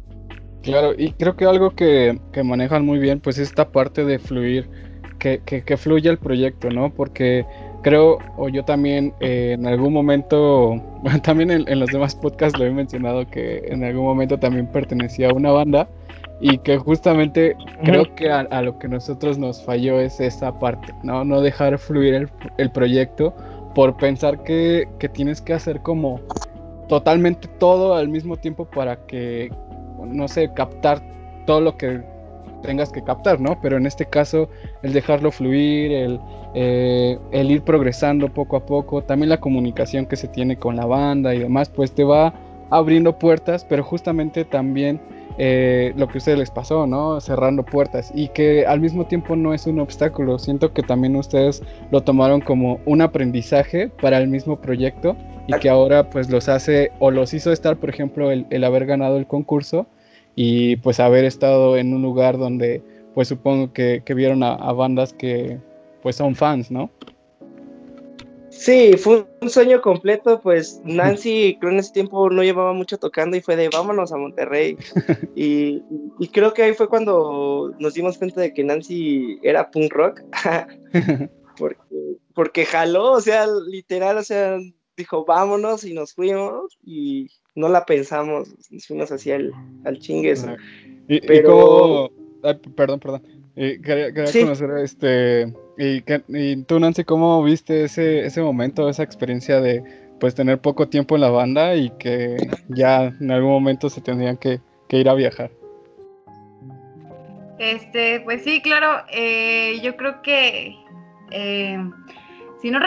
[0.62, 4.68] Claro, y creo que algo que, que manejan muy bien, pues esta parte de fluir,
[5.18, 6.92] que, que, fluya el proyecto, ¿no?
[6.92, 7.46] Porque
[7.82, 10.74] creo, o yo también eh, en algún momento,
[11.22, 15.30] también en, en los demás podcasts lo he mencionado, que en algún momento también pertenecía
[15.30, 15.88] a una banda
[16.46, 20.92] y que justamente creo que a, a lo que nosotros nos falló es esa parte,
[21.02, 21.24] ¿no?
[21.24, 22.28] No dejar fluir el,
[22.58, 23.34] el proyecto
[23.74, 26.20] por pensar que, que tienes que hacer como
[26.86, 29.50] totalmente todo al mismo tiempo para que,
[30.04, 31.00] no sé, captar
[31.46, 32.02] todo lo que
[32.60, 33.58] tengas que captar, ¿no?
[33.62, 34.50] Pero en este caso,
[34.82, 36.20] el dejarlo fluir, el,
[36.54, 40.84] eh, el ir progresando poco a poco, también la comunicación que se tiene con la
[40.84, 42.34] banda y demás, pues te va
[42.68, 45.00] abriendo puertas, pero justamente también
[45.38, 47.20] eh, lo que a ustedes les pasó, ¿no?
[47.20, 50.38] Cerrando puertas y que al mismo tiempo no es un obstáculo.
[50.38, 55.16] Siento que también ustedes lo tomaron como un aprendizaje para el mismo proyecto
[55.46, 59.16] y que ahora pues los hace o los hizo estar, por ejemplo, el, haber ganado
[59.16, 59.86] el concurso
[60.36, 62.82] y pues haber estado en un lugar donde
[63.14, 65.58] pues supongo que, vieron a bandas que
[66.02, 66.90] pues son fans, ¿no?
[68.56, 73.36] Sí, fue un sueño completo, pues Nancy creo en ese tiempo no llevaba mucho tocando
[73.36, 74.76] y fue de vámonos a Monterrey.
[75.34, 75.82] y,
[76.20, 80.20] y creo que ahí fue cuando nos dimos cuenta de que Nancy era punk rock,
[81.58, 81.76] porque,
[82.34, 84.56] porque jaló, o sea, literal, o sea,
[84.96, 89.52] dijo vámonos y nos fuimos y no la pensamos, nos fuimos hacia el,
[89.84, 90.46] al chingues.
[91.08, 92.10] Y, y Pero- cómo-
[92.42, 93.22] ay, perdón, perdón.
[93.56, 94.40] Eh, quería quería Sí.
[94.42, 99.82] conocer, este, y, tú, Nancy, ¿cómo viste ese, ese momento, esa experiencia de,
[100.20, 102.36] pues, tener poco tiempo en la banda y que
[102.68, 105.50] ya en algún momento se tendrían que, que ir a viajar?
[107.58, 110.76] Este, pues sí, claro, eh, yo creo que,
[111.30, 111.78] eh,
[112.60, 112.80] si, no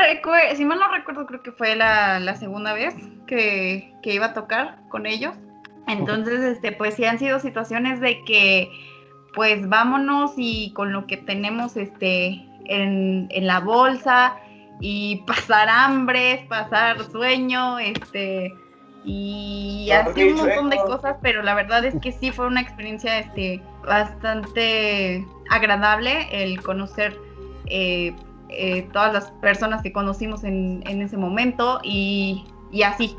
[0.56, 2.93] si mal no recuerdo, creo que fue la, la segunda vez
[3.28, 5.36] que, que iba a tocar con ellos.
[5.88, 8.69] Entonces, este, pues sí han sido situaciones de que,
[9.34, 14.38] pues vámonos y con lo que tenemos, este, en, en la bolsa
[14.80, 18.53] y pasar hambre, pasar sueño, este,
[19.03, 23.19] y así un montón de cosas, pero la verdad es que sí fue una experiencia
[23.19, 27.17] este, bastante agradable el conocer
[27.67, 28.13] eh,
[28.49, 33.15] eh, todas las personas que conocimos en, en ese momento y, y así.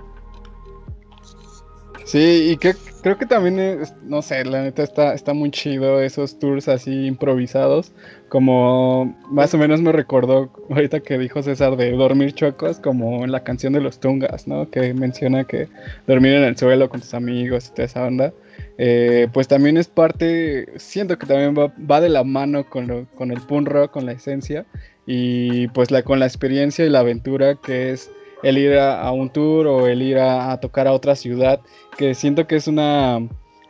[2.08, 6.00] Sí, y que, creo que también, es, no sé, la neta está, está muy chido
[6.00, 7.92] esos tours así improvisados,
[8.30, 13.30] como más o menos me recordó ahorita que dijo César de dormir chuecos, como en
[13.30, 14.70] la canción de los Tungas, ¿no?
[14.70, 15.68] Que menciona que
[16.06, 18.32] dormir en el suelo con tus amigos y toda esa onda,
[18.78, 23.06] eh, pues también es parte, siento que también va, va de la mano con, lo,
[23.16, 24.64] con el punk rock, con la esencia,
[25.04, 28.10] y pues la, con la experiencia y la aventura que es
[28.42, 31.60] el ir a, a un tour o el ir a, tocar a otra ciudad
[31.96, 33.20] que siento que es una,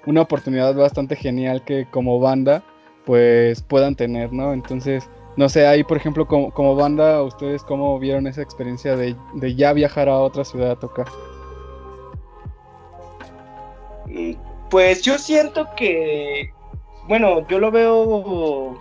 [0.07, 2.63] una oportunidad bastante genial que como banda
[3.05, 4.53] pues puedan tener, ¿no?
[4.53, 9.17] Entonces, no sé, ahí por ejemplo como, como banda, ¿ustedes cómo vieron esa experiencia de,
[9.35, 11.07] de ya viajar a otra ciudad a tocar?
[14.07, 14.33] Mm,
[14.71, 16.53] Pues yo siento que,
[17.09, 18.77] bueno, yo lo veo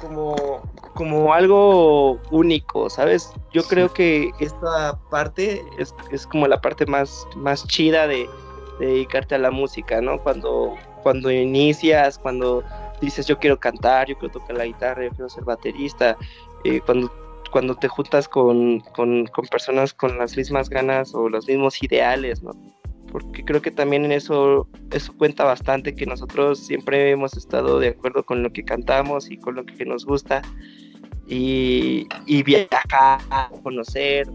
[0.00, 0.62] como,
[0.94, 3.32] como algo único, ¿sabes?
[3.52, 8.28] Yo creo que esta parte es, es como la parte más, más chida de,
[8.78, 10.18] de dedicarte a la música, ¿no?
[10.22, 12.62] Cuando, cuando inicias, cuando
[13.00, 16.16] dices yo quiero cantar, yo quiero tocar la guitarra, yo quiero ser baterista,
[16.64, 17.12] eh, cuando,
[17.50, 22.42] cuando te juntas con, con, con personas con las mismas ganas o los mismos ideales,
[22.42, 22.52] ¿no?
[23.12, 27.88] Porque creo que también en eso, eso cuenta bastante, que nosotros siempre hemos estado de
[27.88, 30.40] acuerdo con lo que cantamos y con lo que nos gusta,
[31.28, 33.20] y, y viajar,
[33.62, 34.26] conocer,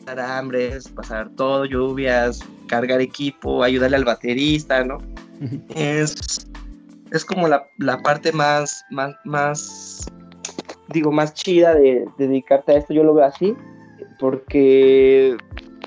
[0.00, 4.98] pasar hambres, pasar todo, lluvias, cargar equipo, ayudarle al baterista, ¿no?
[5.74, 6.46] Es,
[7.12, 10.12] es como la, la parte más, más, más,
[10.88, 13.56] digo, más chida de, de dedicarte a esto, yo lo veo así,
[14.18, 15.38] porque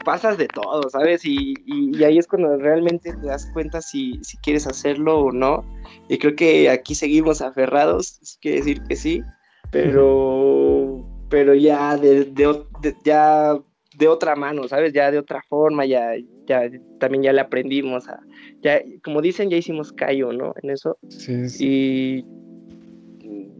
[0.04, 1.26] pasas de todo, ¿sabes?
[1.26, 5.32] Y, y, y, ahí es cuando realmente te das cuenta si, si, quieres hacerlo o
[5.32, 5.66] no.
[6.10, 9.24] Y creo que aquí seguimos aferrados, quiere decir que sí,
[9.72, 13.58] pero, pero ya de, de, de, ya
[13.98, 14.94] de otra mano, ¿sabes?
[14.94, 16.14] Ya de otra forma, ya,
[16.48, 18.20] ya también ya le aprendimos a,
[18.62, 20.54] ya, como dicen, ya hicimos callo, ¿no?
[20.62, 20.98] En eso.
[21.10, 21.66] Sí, sí.
[21.66, 22.26] Y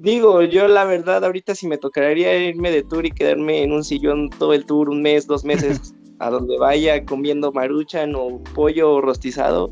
[0.04, 3.84] digo, yo la verdad ahorita si me tocaría irme de tour y quedarme en un
[3.84, 9.02] sillón todo el tour, un mes, dos meses, a donde vaya comiendo maruchan o pollo
[9.02, 9.72] rostizado,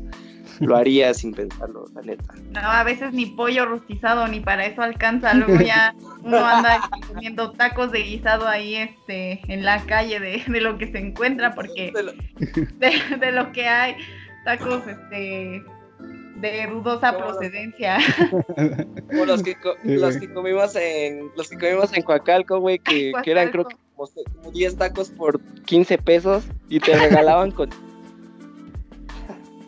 [0.60, 2.34] lo haría sin pensarlo, la neta.
[2.50, 7.52] No, a veces ni pollo rostizado ni para eso alcanza, luego ya uno anda comiendo
[7.52, 11.92] tacos de guisado ahí este en la calle de, de lo que se encuentra porque
[11.92, 12.12] de lo,
[12.78, 13.96] de, de lo que hay
[14.44, 15.62] tacos este
[16.42, 17.98] de dudosa procedencia.
[19.08, 23.30] Como los que, los que comimos en los que comimos en Coacalco, güey, que, que,
[23.30, 27.70] eran creo que como, como 10 tacos por 15 pesos y te regalaban con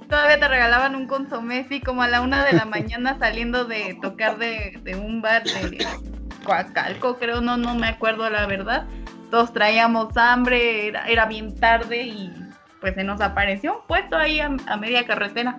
[0.09, 3.97] Todavía te regalaban un consomé, sí, como a la una de la mañana saliendo de
[4.03, 5.87] tocar de, de un bar de
[6.45, 8.87] Coacalco, creo, no, no me acuerdo la verdad.
[9.31, 12.33] Todos traíamos hambre, era, era bien tarde y
[12.81, 15.59] pues se nos apareció un puesto ahí a, a media carretera.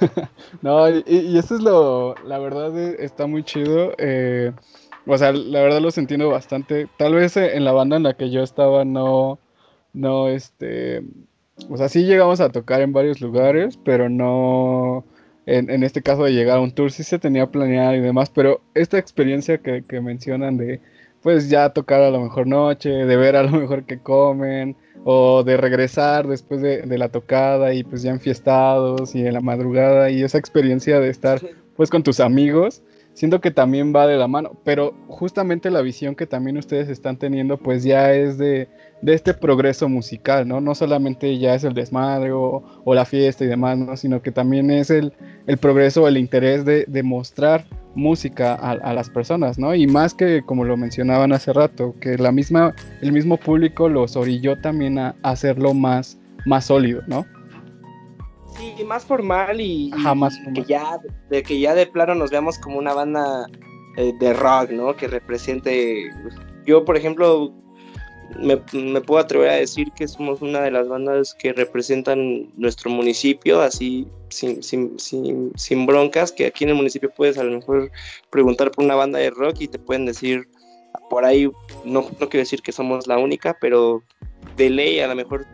[0.62, 3.92] no, y, eso es lo, la verdad está muy chido.
[3.98, 4.52] Eh,
[5.06, 6.88] o sea, la verdad los entiendo bastante.
[6.98, 9.38] Tal vez eh, en la banda en la que yo estaba no,
[9.92, 11.02] no, este,
[11.68, 15.04] o sea, sí llegamos a tocar en varios lugares, pero no,
[15.46, 18.30] en, en este caso de llegar a un tour sí se tenía planeado y demás,
[18.30, 20.80] pero esta experiencia que, que mencionan de,
[21.22, 25.42] pues ya tocar a lo mejor noche, de ver a lo mejor que comen, o
[25.42, 30.10] de regresar después de, de, la tocada y pues ya enfiestados y en la madrugada
[30.10, 31.40] y esa experiencia de estar
[31.76, 32.82] pues con tus amigos,
[33.18, 37.16] siento que también va de la mano, pero justamente la visión que también ustedes están
[37.18, 38.68] teniendo pues ya es de,
[39.02, 40.60] de este progreso musical, ¿no?
[40.60, 43.96] No solamente ya es el desmadre o, o la fiesta y demás, ¿no?
[43.96, 45.12] Sino que también es el,
[45.46, 47.64] el progreso, el interés de, de mostrar
[47.98, 49.74] música a, a, las personas, ¿no?
[49.74, 54.16] Y más que, como lo mencionaban hace rato, que la misma, el mismo público los
[54.16, 57.26] orilló también a, a hacerlo más, más sólido, ¿no?
[58.56, 60.54] Sí, más formal y, Ajá, más formal.
[60.54, 60.98] que ya
[61.30, 63.46] de que ya de plano nos veamos como una banda
[63.96, 64.96] eh, de rock, ¿no?
[64.96, 66.10] Que represente.
[66.66, 67.52] Yo, por ejemplo,
[68.40, 72.90] me, me puedo atrever a decir que somos una de las bandas que representan nuestro
[72.90, 74.98] municipio, así sin, sin,
[75.56, 77.90] sin, broncas, que aquí en el municipio puedes a lo mejor
[78.30, 80.48] preguntar por una banda de rock y te pueden decir
[81.10, 81.50] por ahí,
[81.84, 84.02] no, no quiero decir que somos la única, pero
[84.56, 85.46] de ley a lo mejor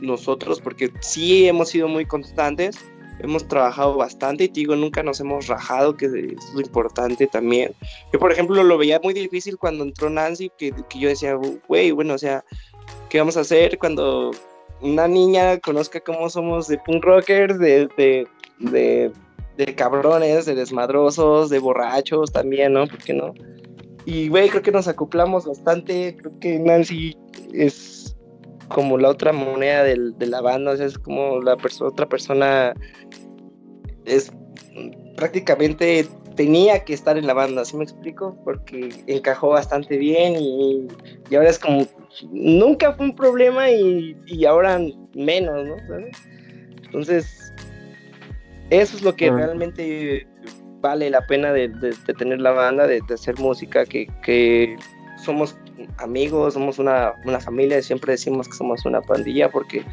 [0.00, 2.76] nosotros, porque sí hemos sido muy constantes,
[3.20, 7.74] hemos trabajado bastante y te digo, nunca nos hemos rajado, que es lo importante también.
[8.12, 11.38] Yo, por ejemplo, lo veía muy difícil cuando entró Nancy, que, que yo decía,
[11.68, 12.44] güey, bueno, o sea,
[13.08, 14.32] ¿qué vamos a hacer cuando
[14.82, 19.12] una niña conozca cómo somos de punk rockers, de, de,
[19.56, 22.86] de, cabrones, de desmadrosos, de borrachos también, ¿no?
[22.86, 23.32] ¿Por qué no?
[24.04, 27.16] Y, güey, creo que nos acoplamos bastante, creo que Nancy
[27.52, 28.16] es
[28.68, 32.74] como la otra moneda del, de la banda, o sea, es como la otra persona,
[34.04, 34.32] es
[35.16, 38.36] prácticamente tenía que estar en la banda, ¿sí me explico?
[38.44, 40.86] Porque encajó bastante bien y,
[41.30, 41.86] y ahora es como,
[42.30, 44.80] nunca fue un problema y, y ahora
[45.14, 45.76] menos, ¿no?
[45.88, 46.16] ¿Sabes?
[46.84, 47.52] Entonces,
[48.70, 49.36] eso es lo que Ah.
[49.36, 50.26] realmente
[50.80, 54.76] vale la pena de, de, de tener la banda, de, de, hacer música, que, que
[55.22, 55.56] somos
[55.98, 59.84] amigos, somos una, una, familia, siempre decimos que somos una pandilla porque,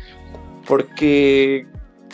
[0.67, 1.65] porque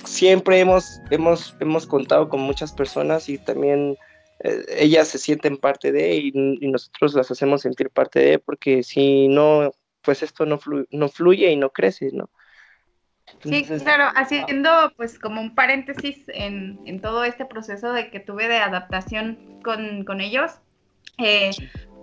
[0.03, 3.97] siempre hemos, hemos, hemos contado con muchas personas y también
[4.40, 8.84] eh, ellas se sienten parte de y, y, nosotros las hacemos sentir parte de porque
[8.84, 9.72] si no,
[10.02, 12.30] pues esto no, flu no fluye y no crece, ¿no?
[13.28, 18.20] Entonces, sí, claro, haciendo pues como un paréntesis en, en, todo este proceso de que
[18.20, 20.52] tuve de adaptación con, con ellos,
[21.18, 21.50] eh,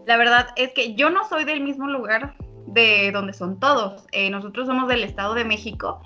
[0.07, 2.35] la verdad es que yo no soy del mismo lugar
[2.66, 6.03] de donde son todos, eh, nosotros somos del Estado de México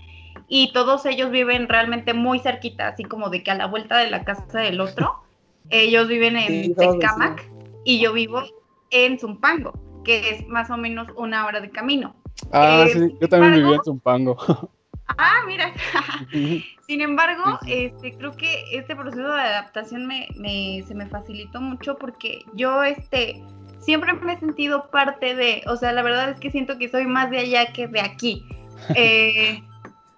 [0.49, 4.11] y todos ellos viven realmente muy cerquita, así como de que a la vuelta de
[4.11, 5.23] la casa del otro,
[5.71, 6.75] ellos viven en sí,
[7.85, 8.43] y yo vivo
[8.91, 12.17] en Zumpango, que es más o menos una hora de camino.
[12.53, 14.37] Ah, eh, sí, yo también vivía en Zumpango.
[15.19, 15.73] Ah, mira.
[16.87, 21.97] Sin embargo, este, creo que este proceso de adaptación me, me, se me facilitó mucho
[21.97, 23.41] porque yo este,
[23.79, 27.07] siempre me he sentido parte de, o sea, la verdad es que siento que soy
[27.07, 28.45] más de allá que de aquí.
[28.95, 29.63] Eh,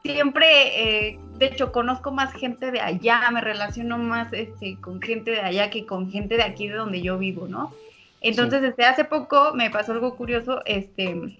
[0.02, 5.30] siempre, eh, de hecho, conozco más gente de allá, me relaciono más este, con gente
[5.30, 7.72] de allá que con gente de aquí de donde yo vivo, ¿no?
[8.20, 8.66] Entonces, sí.
[8.66, 11.36] desde hace poco me pasó algo curioso, este,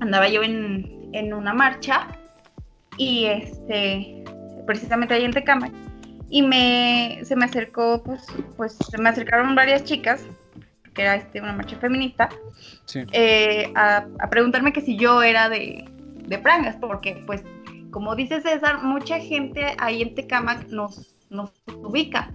[0.00, 2.08] andaba yo en, en una marcha
[2.98, 4.24] y este
[4.66, 5.72] precisamente ahí en Tecamac
[6.28, 8.24] y me se me acercó pues
[8.56, 10.24] pues se me acercaron varias chicas
[10.94, 12.28] que era este una marcha feminista
[12.84, 13.04] sí.
[13.12, 15.84] eh, a, a, preguntarme que si yo era de,
[16.26, 17.42] de Prangas porque pues
[17.92, 22.32] como dice César mucha gente ahí en Tecamac nos nos ubica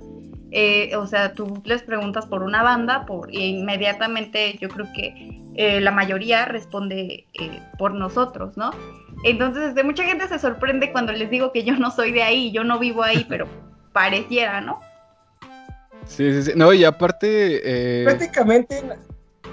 [0.51, 5.41] eh, o sea tú les preguntas por una banda por e inmediatamente yo creo que
[5.55, 8.71] eh, la mayoría responde eh, por nosotros no
[9.23, 12.51] entonces, de mucha gente se sorprende cuando les digo que yo no soy de ahí,
[12.51, 13.47] yo no vivo ahí, pero
[13.93, 14.79] pareciera, ¿no?
[16.05, 16.51] Sí, sí, sí.
[16.55, 17.61] No, y aparte.
[18.01, 18.03] Eh...
[18.05, 18.83] Prácticamente,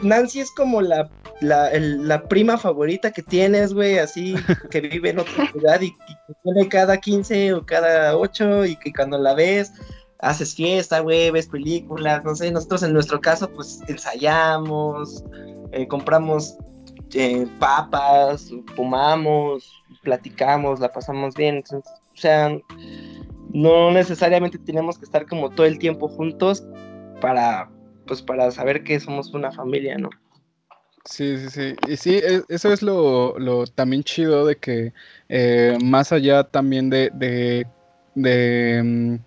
[0.05, 4.35] Nancy es como la, la, el, la prima favorita que tienes, güey, así,
[4.71, 8.77] que vive en otra ciudad y, y que viene cada 15 o cada 8 y
[8.77, 9.73] que cuando la ves.
[10.21, 15.23] Haces fiesta, güey, ves películas, no sé, nosotros en nuestro caso, pues ensayamos,
[15.73, 16.57] eh, compramos
[17.13, 19.71] eh, papas, fumamos,
[20.03, 21.57] platicamos, la pasamos bien.
[21.57, 22.57] Entonces, o sea,
[23.53, 26.65] no necesariamente tenemos que estar como todo el tiempo juntos
[27.21, 27.71] para,
[28.07, 30.11] pues, para saber que somos una familia, ¿no?
[31.05, 31.77] Sí, sí, sí.
[31.87, 34.95] Y sí, eso es lo, lo también chido de que
[35.29, 37.11] eh, más allá también de,
[38.15, 39.19] de, um,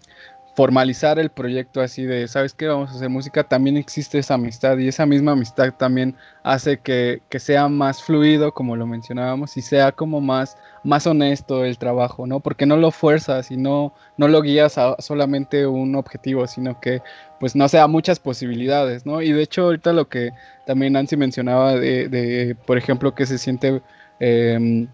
[0.56, 2.66] formalizar el proyecto así de, ¿sabes qué?
[2.66, 7.22] Vamos a hacer música, también existe esa amistad y esa misma amistad también hace que,
[7.30, 12.26] que, sea más fluido, como lo mencionábamos, y sea como más, más honesto el trabajo,
[12.26, 12.40] ¿no?
[12.40, 17.04] Porque no lo fuerzas y no, no lo guías a solamente un objetivo, sino que
[17.40, 19.22] pues no sea muchas posibilidades, ¿no?
[19.22, 20.32] Y de hecho ahorita lo que
[20.66, 23.82] también Nancy mencionaba de, de por ejemplo, que se siente...
[24.20, 24.88] Eh,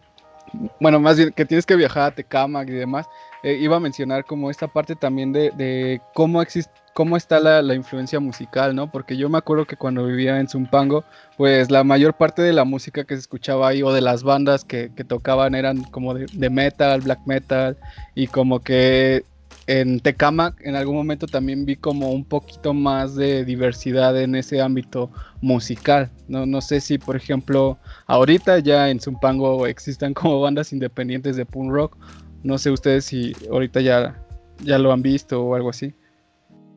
[0.80, 3.08] bueno, más bien que tienes que viajar a Tecamac y demás,
[3.44, 7.74] eh, iba a mencionar como esta parte también de, cómo existe cómo está la, la,
[7.74, 8.92] influencia musical, ¿no?
[8.92, 11.04] Porque yo me acuerdo que cuando vivía en Zumpango,
[11.38, 14.64] pues la mayor parte de la música que se escuchaba ahí o de las bandas
[14.64, 17.78] que, tocaban eran como de, metal, black metal
[18.14, 19.26] y como que
[19.68, 24.62] en Tecamac en algún momento también vi como un poquito más de diversidad en ese
[24.62, 25.10] ámbito
[25.42, 26.10] musical.
[26.28, 31.46] No, no sé si, por ejemplo, ahorita ya en Zumpango existan como bandas independientes de
[31.46, 31.98] punk rock.
[32.44, 34.22] No sé ustedes si ahorita ya,
[34.64, 35.94] ya lo han visto o algo así.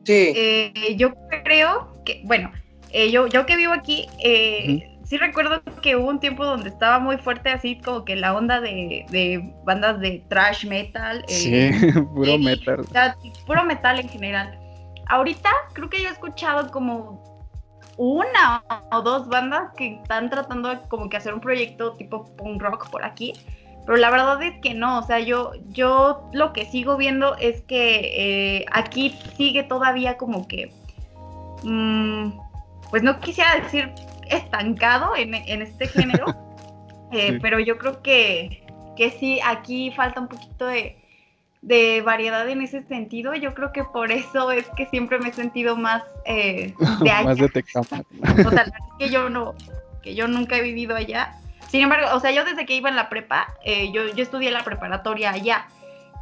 [0.03, 0.33] Sí.
[0.35, 1.13] Eh, yo
[1.43, 2.51] creo que, bueno,
[2.91, 4.96] eh, yo, yo que vivo aquí, eh, uh -huh.
[5.07, 8.59] Sí recuerdo que hubo un tiempo donde estaba muy fuerte así como que la onda
[8.59, 11.23] de, de bandas de trash metal.
[11.27, 11.71] sí,
[12.13, 12.81] puro metal.
[12.81, 14.59] O sea, puro metal en general.
[15.07, 17.23] Ahorita creo que yo he escuchado como
[17.95, 22.61] una o dos bandas que están tratando de como que hacer un proyecto tipo punk
[22.61, 23.33] rock por aquí.
[23.85, 27.61] Pero la verdad es que no, o sea, yo, yo lo que sigo viendo es
[27.61, 30.73] que eh, aquí sigue todavía como que,
[31.63, 32.31] mmm,
[32.89, 33.93] pues no quisiera decir
[34.29, 36.27] estancado en, en este género,
[37.11, 37.39] eh, sí.
[37.41, 38.65] pero yo creo que,
[38.95, 40.97] que sí, aquí falta un poquito de,
[41.61, 43.33] de, variedad en ese sentido.
[43.35, 47.23] Yo creo que por eso es que siempre me he sentido más eh, de allá.
[47.23, 47.65] más de.
[48.45, 48.65] O sea,
[48.99, 49.55] que yo no,
[50.01, 51.33] que yo nunca he vivido allá.
[51.69, 54.51] Sin embargo, o sea, yo desde que iba en la prepa, eh, yo, yo estudié
[54.51, 55.67] la preparatoria allá.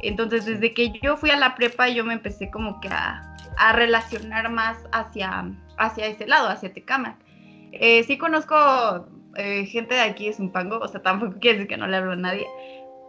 [0.00, 3.72] Entonces, desde que yo fui a la prepa, yo me empecé como que a, a
[3.72, 7.16] relacionar más hacia, hacia ese lado, hacia Tecamac.
[7.80, 8.54] Eh, sí conozco
[9.36, 12.12] eh, gente de aquí de Zumpango, o sea, tampoco quiere decir que no le hablo
[12.12, 12.46] a nadie,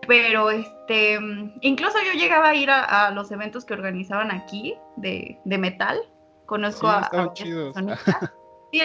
[0.08, 1.20] pero este,
[1.62, 6.00] incluso yo llegaba a ir a, a los eventos que organizaban aquí de, de metal.
[6.46, 7.76] Conozco sí, a, a chidos.
[8.74, 8.82] Sí,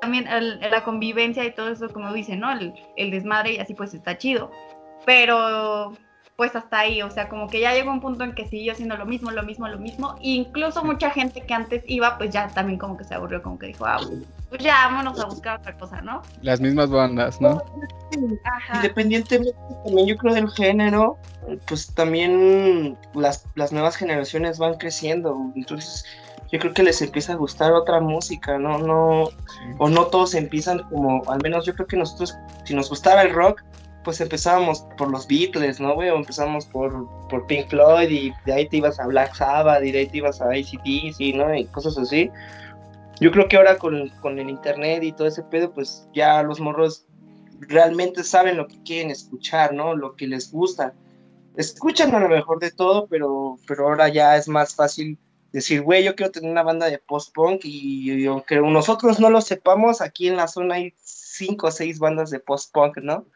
[0.00, 2.50] también el, la convivencia y todo eso, como dicen, ¿no?
[2.50, 4.50] El, el, desmadre y así pues está chido.
[5.04, 5.92] Pero
[6.38, 8.96] pues hasta ahí, o sea, como que ya llegó un punto en que siguió haciendo
[8.96, 10.14] lo mismo, lo mismo, lo mismo.
[10.22, 13.58] E incluso mucha gente que antes iba, pues ya también como que se aburrió, como
[13.58, 13.98] que dijo, ah,
[14.48, 16.22] pues ya vámonos a buscar otra cosa, ¿no?
[16.42, 17.60] Las mismas bandas, ¿no?
[18.44, 18.76] Ajá.
[18.76, 19.52] Independientemente
[19.84, 21.18] también yo creo del género,
[21.66, 25.36] pues también las, las nuevas generaciones van creciendo.
[25.56, 26.04] Entonces
[26.52, 28.78] yo creo que les empieza a gustar otra música, ¿no?
[28.78, 29.30] no
[29.78, 33.34] O no todos empiezan como, al menos yo creo que nosotros, si nos gustaba el
[33.34, 33.60] rock,
[34.08, 36.08] pues empezábamos por los Beatles, ¿no, güey?
[36.08, 39.98] Empezamos por, por Pink Floyd y de ahí te ibas a Black Sabbath y de
[39.98, 41.54] ahí te ibas a ACDC, ¿no?
[41.54, 42.30] Y cosas así.
[43.20, 46.58] Yo creo que ahora con, con el internet y todo ese pedo, pues ya los
[46.58, 47.04] morros
[47.60, 49.94] realmente saben lo que quieren escuchar, ¿no?
[49.94, 50.94] Lo que les gusta.
[51.58, 55.18] Escuchan a lo mejor de todo, pero, pero ahora ya es más fácil
[55.52, 59.42] decir, güey, yo quiero tener una banda de post-punk y, y, aunque nosotros no lo
[59.42, 63.26] sepamos, aquí en la zona hay cinco o seis bandas de post-punk, ¿no?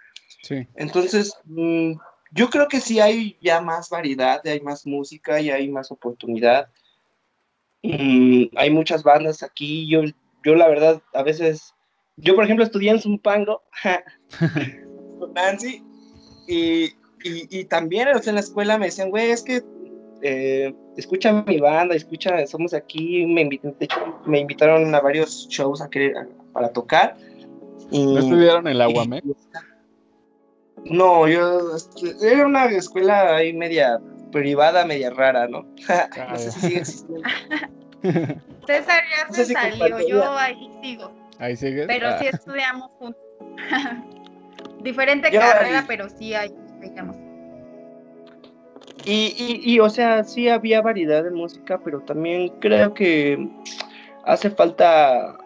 [0.42, 0.66] Sí.
[0.74, 1.92] Entonces, mmm,
[2.32, 6.68] yo creo que sí hay ya más variedad, hay más música y hay más oportunidad.
[7.82, 10.02] Y hay muchas bandas aquí, yo,
[10.44, 11.74] yo la verdad, a veces,
[12.16, 13.62] yo por ejemplo estudié en Zumpango
[15.18, 15.82] con Nancy
[16.46, 16.84] y,
[17.24, 19.62] y, y también o sea, en la escuela me decían, güey, es que
[20.22, 25.48] eh, escucha mi banda, escucha, somos aquí, me, invitan, de hecho, me invitaron a varios
[25.48, 27.16] shows a querer, a, para tocar.
[27.90, 29.24] Y, ¿No estudiaron en la UAMEC?
[30.84, 31.76] No, yo,
[32.22, 34.00] era una escuela ahí media
[34.32, 35.66] privada, media rara, ¿no?
[36.30, 37.28] no sé si sigue existiendo.
[38.66, 41.12] César ya no se si salió, yo ahí sigo.
[41.38, 41.86] Ahí sigues.
[41.86, 42.18] Pero ah.
[42.18, 43.22] sí estudiamos juntos.
[44.82, 45.84] Diferente yo carrera, ahí.
[45.86, 47.16] pero sí ahí estudiamos.
[49.04, 53.48] Y, y, y, o sea, sí había variedad de música, pero también creo que
[54.24, 55.36] hace falta,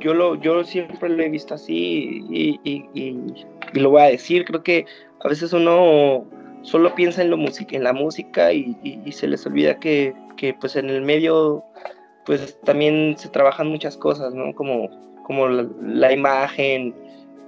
[0.00, 4.44] yo lo, yo siempre lo he visto así y, y, y lo voy a decir,
[4.44, 4.86] creo que
[5.24, 6.26] a veces uno
[6.62, 8.76] solo piensa en, lo music en la música y,
[9.12, 11.64] se les olvida que, que, pues en el medio
[12.26, 14.54] pues también se trabajan muchas cosas, ¿no?
[14.54, 14.90] Como,
[15.24, 16.94] como la, la imagen,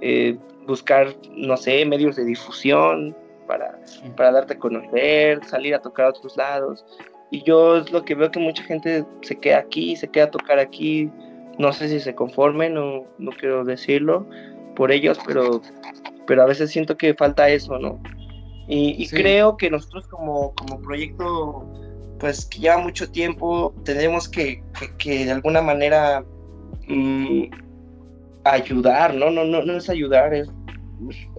[0.01, 3.15] eh, buscar, no sé, medios de difusión,
[3.45, 3.79] para,
[4.15, 6.83] para darte a conocer, salir a tocar a otros lados.
[7.29, 10.31] Y yo es lo que veo que mucha gente se queda aquí, se queda a
[10.31, 11.11] tocar aquí,
[11.59, 14.25] no sé si se conformen, no, no quiero decirlo
[14.75, 15.61] por ellos, pero,
[16.27, 18.01] pero a veces siento que falta eso, ¿no?
[18.67, 19.15] Y, y sí.
[19.15, 21.67] creo que nosotros como, como proyecto,
[22.19, 26.23] pues que lleva mucho tiempo, tenemos que, que, que de alguna manera
[26.87, 27.43] mmm,
[28.45, 29.29] ayudar, ¿no?
[29.29, 30.49] No, no, no es ayudar, es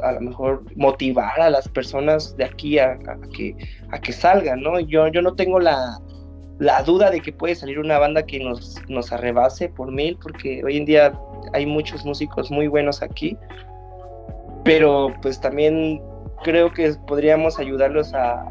[0.02, 3.54] a lo mejor motivar a las personas de aquí a, a, que,
[3.90, 4.80] a que salgan, ¿no?
[4.80, 5.98] Yo, yo no tengo la,
[6.62, 10.62] la duda de que puede salir una banda que nos, nos arrebase por mil, porque
[10.64, 11.12] hoy en día
[11.54, 13.36] hay muchos músicos muy buenos aquí,
[14.64, 16.00] pero pues también
[16.44, 18.42] creo que podríamos ayudarlos a,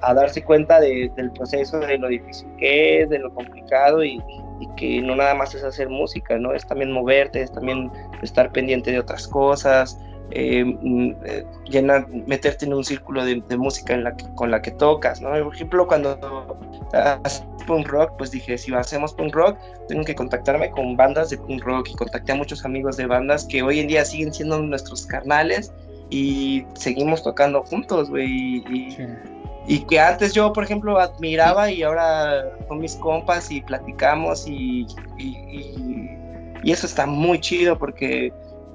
[0.00, 4.18] a- darse cuenta de- del proceso, de lo difícil que es, de lo complicado y,
[4.60, 6.52] y que no nada más es hacer música, ¿no?
[6.54, 7.90] Es también moverte, es también
[8.22, 9.98] estar pendiente de otras cosas,
[10.30, 14.50] eh, mm, eh, llenar, meterte en un círculo de, de música en la que- con
[14.50, 15.30] la que tocas, ¿no?
[15.30, 16.18] Por ejemplo, cuando
[16.92, 19.58] haces punk rock, pues dije, si hacemos punk rock,
[19.88, 23.44] tengo que contactarme con bandas de punk rock y contacté a muchos amigos de bandas
[23.46, 25.72] que hoy en día siguen siendo nuestros carnales
[26.10, 28.26] y seguimos tocando juntos, güey,
[28.68, 28.96] y,
[29.86, 34.86] que antes yo, por ejemplo, admiraba y ahora son mis compas y platicamos y,
[35.18, 36.18] y, y-
[36.62, 38.32] y eso está muy chido porque,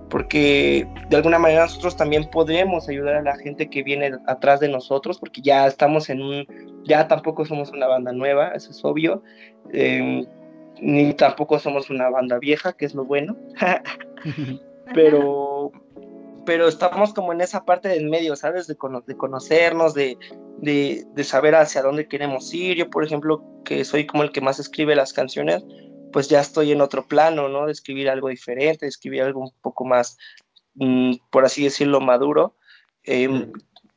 [0.10, 4.68] porque de alguna manera nosotros también podremos ayudar a la gente que viene atrás de
[4.70, 6.46] nosotros porque ya estamos en un,
[6.86, 9.22] ya tampoco somos una banda nueva, eso es obvio,
[9.72, 10.26] eh,
[10.82, 13.36] ni tampoco somos una banda vieja, que es lo bueno,
[14.94, 15.72] pero
[16.46, 18.66] pero estamos como en esa parte del medio, ¿sabes?
[18.66, 20.18] De, cono- de conocernos, de,
[20.58, 22.76] de, de saber hacia dónde queremos ir.
[22.76, 25.64] Yo, por ejemplo, que soy como el que más escribe las canciones,
[26.12, 27.66] pues ya estoy en otro plano, ¿no?
[27.66, 30.18] De escribir algo diferente, de escribir algo un poco más,
[30.76, 32.56] mm, por así decirlo, maduro.
[33.04, 33.52] Em,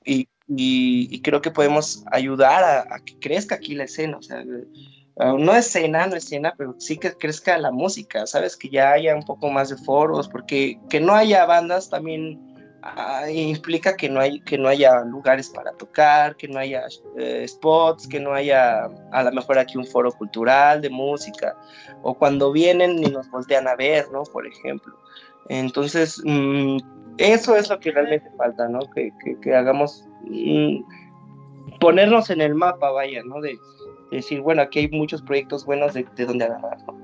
[0.05, 4.23] y, y- y creo que podemos ayudar a, a que crezca aquí la escena, o
[4.23, 8.57] sea, eh, no escena, no escena, pero sí que crezca la música, ¿sabes?
[8.57, 12.52] Que ya haya un poco más de foros, porque que no haya bandas también
[12.83, 16.83] ah, implica que no, hay, que no haya lugares para tocar, que no haya
[17.19, 21.57] eh, spots, que no haya a lo mejor aquí un foro cultural de música,
[22.03, 24.23] o cuando vienen ni nos voltean a ver, ¿no?
[24.25, 24.95] Por ejemplo.
[25.49, 26.77] Entonces, mm,
[27.19, 28.81] eso es lo que realmente falta, ¿no?
[28.95, 30.79] Que, que- hagamos, mm,
[31.81, 33.41] ponernos en el mapa, vaya, ¿no?
[33.41, 33.51] De,
[34.11, 37.01] de decir, bueno, aquí hay muchos proyectos buenos de, de donde agarrar, ¿no?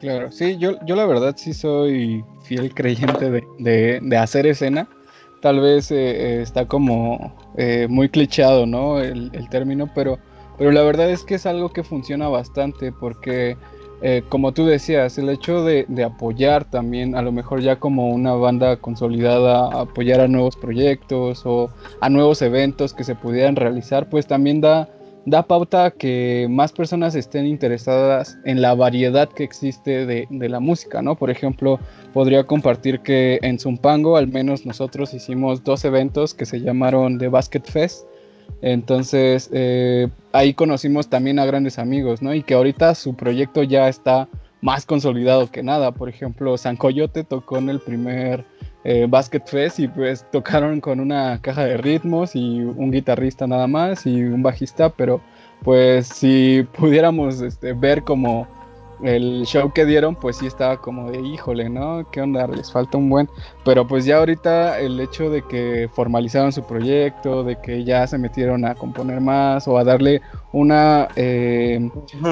[0.00, 4.86] Claro, sí, yo, yo la verdad sí soy fiel creyente de- de hacer escena.
[5.44, 8.98] Tal vez eh, eh, está como eh, muy clichado, ¿no?
[8.98, 10.18] El, el término, pero,
[10.56, 13.58] pero la verdad es que es algo que funciona bastante porque,
[14.30, 18.32] como tú decías, el hecho de, de apoyar también, a lo mejor ya como una
[18.32, 21.68] banda consolidada, apoyar a nuevos proyectos o
[22.00, 24.88] a nuevos eventos que se pudieran realizar, pues también da,
[25.26, 30.48] da pauta a que más personas estén interesadas en la variedad que existe de, de
[30.48, 31.16] la música, ¿no?
[31.16, 31.78] Por ejemplo,
[32.12, 37.28] podría compartir que en Zumpango al menos nosotros hicimos dos eventos que se llamaron The
[37.28, 38.06] Basket Fest.
[38.60, 42.34] Entonces eh, ahí conocimos también a grandes amigos, ¿no?
[42.34, 44.28] Y que ahorita su proyecto ya está
[44.60, 45.92] más consolidado que nada.
[45.92, 48.44] Por ejemplo, San Coyote tocó en el primer
[48.84, 53.66] eh, Basket Fest y pues tocaron con una caja de ritmos y un guitarrista nada
[53.66, 55.20] más y un bajista, pero
[55.62, 58.46] pues si pudiéramos este, ver como
[59.02, 62.08] el show que dieron, pues sí estaba como de híjole, ¿no?
[62.10, 62.46] ¿Qué onda?
[62.46, 63.28] Les falta un buen.
[63.64, 68.18] Pero pues ya ahorita el hecho de que formalizaron su proyecto, de que ya se
[68.18, 70.20] metieron a componer más o a darle
[70.52, 71.90] una, eh,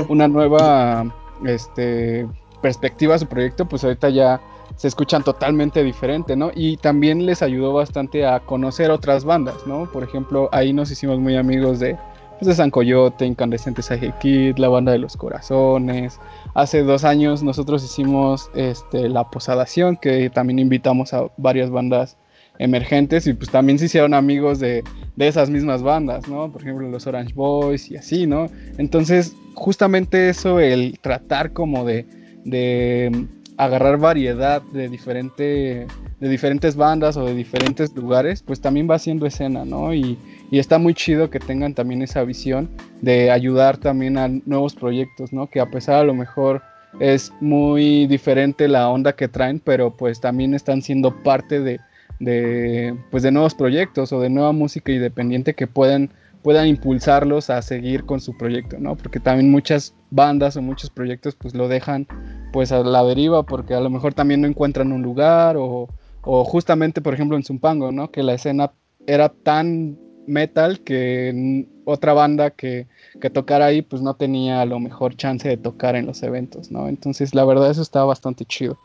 [0.08, 1.04] una nueva
[1.44, 2.26] este,
[2.60, 4.40] perspectiva a su proyecto, pues ahorita ya
[4.76, 6.50] se escuchan totalmente diferente, ¿no?
[6.54, 9.90] Y también les ayudó bastante a conocer otras bandas, ¿no?
[9.90, 11.96] Por ejemplo, ahí nos hicimos muy amigos de,
[12.38, 16.18] pues, de San Coyote, Incandescentes Sage Kid, la banda de los corazones.
[16.54, 22.16] Hace dos años nosotros hicimos este, La Posadación, que también invitamos a varias bandas
[22.58, 24.84] emergentes y pues también se hicieron amigos de,
[25.16, 26.50] de esas mismas bandas, ¿no?
[26.50, 28.46] Por ejemplo, los Orange Boys y así, ¿no?
[28.78, 32.06] Entonces, justamente eso, el tratar como de,
[32.44, 33.26] de
[33.64, 39.64] agarrar variedad de, de diferentes bandas o de diferentes lugares, pues también va haciendo escena,
[39.64, 39.92] ¿no?
[39.94, 40.18] Y,
[40.50, 42.68] y está muy chido que tengan también esa visión
[43.00, 45.48] de ayudar también a nuevos proyectos, ¿no?
[45.48, 46.62] Que a pesar a lo mejor
[47.00, 51.80] es muy diferente la onda que traen, pero pues también están siendo parte de,
[52.18, 56.10] de, pues de nuevos proyectos o de nueva música independiente que puedan,
[56.42, 58.96] puedan impulsarlos a seguir con su proyecto, ¿no?
[58.96, 62.06] Porque también muchas bandas o muchos proyectos pues lo dejan
[62.52, 65.88] pues a la deriva porque a lo mejor también no encuentran un lugar o,
[66.22, 68.10] o justamente por ejemplo en Zumpango, ¿no?
[68.10, 68.72] Que la escena
[69.06, 72.86] era tan metal que otra banda que,
[73.20, 76.70] que, tocara ahí pues no tenía a lo mejor chance de tocar en los eventos,
[76.70, 76.88] ¿no?
[76.88, 78.78] Entonces la verdad eso está bastante chido.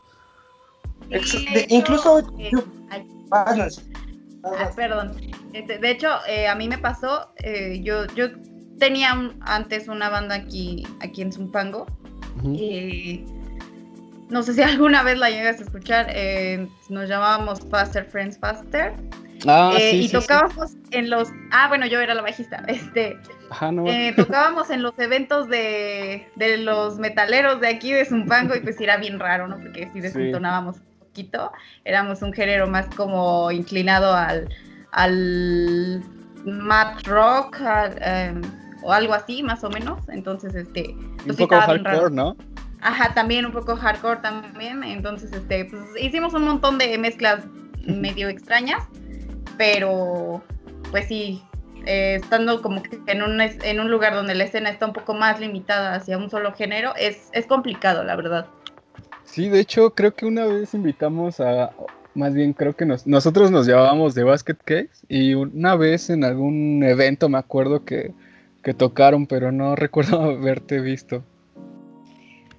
[1.24, 2.64] Sí, de, incluso eh, yo,
[4.58, 5.12] ah, perdón.
[5.52, 8.28] Este, de hecho, eh, a mí me pasó, eh, yo, yo
[8.78, 11.86] tenía un, antes una banda aquí, aquí en Zumpango.
[12.42, 14.28] Uh -huh.
[14.30, 16.06] no sé si alguna vez la llegas a escuchar.
[16.10, 18.94] eh, nos llamábamos Faster Friends Faster.
[19.46, 20.78] Ah, eh, sí, y sí, tocábamos sí.
[20.92, 21.28] en los.
[21.52, 22.64] Ah, bueno, yo era la bajista.
[22.68, 23.16] Este.
[23.50, 23.86] Ajá, no.
[23.86, 28.78] eh, tocábamos en los eventos de, de, los metaleros de aquí de Zumpango y pues
[28.80, 29.56] era bien raro, ¿no?
[29.56, 30.76] Porque si desentonábamos
[31.18, 31.52] poquito.
[31.84, 34.48] Éramos un género más como inclinado al,
[34.92, 36.02] al
[36.44, 38.42] mat rock al, em,
[38.82, 40.08] o algo así, más o menos.
[40.08, 42.36] Entonces, este, Un pues poco hardcore, ¿no?
[42.80, 44.84] Ajá, también un poco hardcore también.
[44.84, 47.44] Entonces, este, pues hicimos un montón de mezclas
[47.86, 48.84] medio extrañas,
[49.56, 50.42] pero
[50.90, 51.42] pues sí,
[51.86, 55.14] eh, estando como que en un, en un lugar donde la escena está un poco
[55.14, 58.46] más limitada hacia un solo género, es, es complicado, la verdad.
[59.30, 61.70] Sí, de hecho, creo que una vez invitamos a,
[62.14, 66.24] más bien creo que nos, nosotros nos llamábamos de Basket Case y una vez en
[66.24, 68.14] algún evento me acuerdo que,
[68.62, 71.22] que tocaron, pero no recuerdo haberte visto.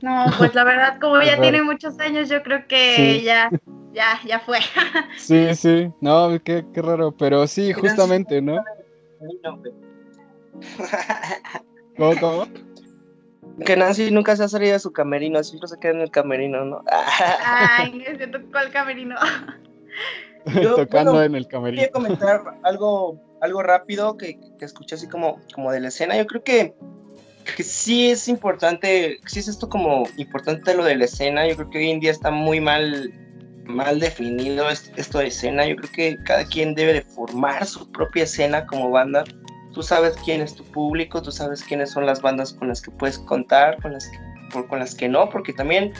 [0.02, 3.26] No, pues la verdad, como ya tiene muchos años, yo creo que Sí.
[3.26, 3.50] ya,
[3.92, 4.60] ya, ya fue.
[5.18, 8.64] Sí, sí, no, qué, qué raro, pero sí, justamente, ¿no?
[11.98, 12.69] ¿Cómo, cómo?
[13.66, 16.64] Que Nancy nunca se ha salido de su camerino, siempre se queda en el camerino,
[16.66, 16.84] ¿no?
[17.46, 19.16] Ay, se tocó el camerino.
[20.62, 21.82] Yo, Tocando bueno, en el camerino.
[21.82, 26.16] Quería comentar algo, algo rápido que, que escuché así como, como de la escena.
[26.18, 26.74] Yo creo que,
[27.58, 31.46] que sí es importante, sí es esto como importante lo de la escena.
[31.48, 33.12] Yo creo que hoy en día está muy mal,
[33.66, 35.68] mal definido es- esto de escena.
[35.68, 39.26] Yo creo que cada quien debe de formar su propia escena como banda.
[39.80, 42.92] Tú sabes quién es tu público, tú sabes quiénes son las bandas con las que
[42.92, 44.18] puedes contar, con las que,
[44.52, 45.94] por- con las que no, porque también,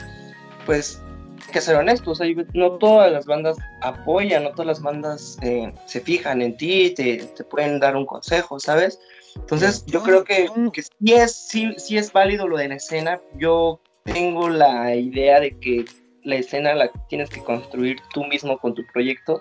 [0.66, 1.00] pues,
[1.46, 5.72] hay que ser honestos, hay- no todas las bandas apoyan, no todas las bandas eh,
[5.86, 9.00] se fijan en ti, te, te pueden dar un consejo, ¿sabes?
[9.36, 13.18] Entonces, yo creo que, que sí, es, sí, sí es válido lo de la escena.
[13.38, 15.86] Yo tengo la idea de que
[16.22, 19.40] la escena la tienes que construir tú mismo con tu proyecto.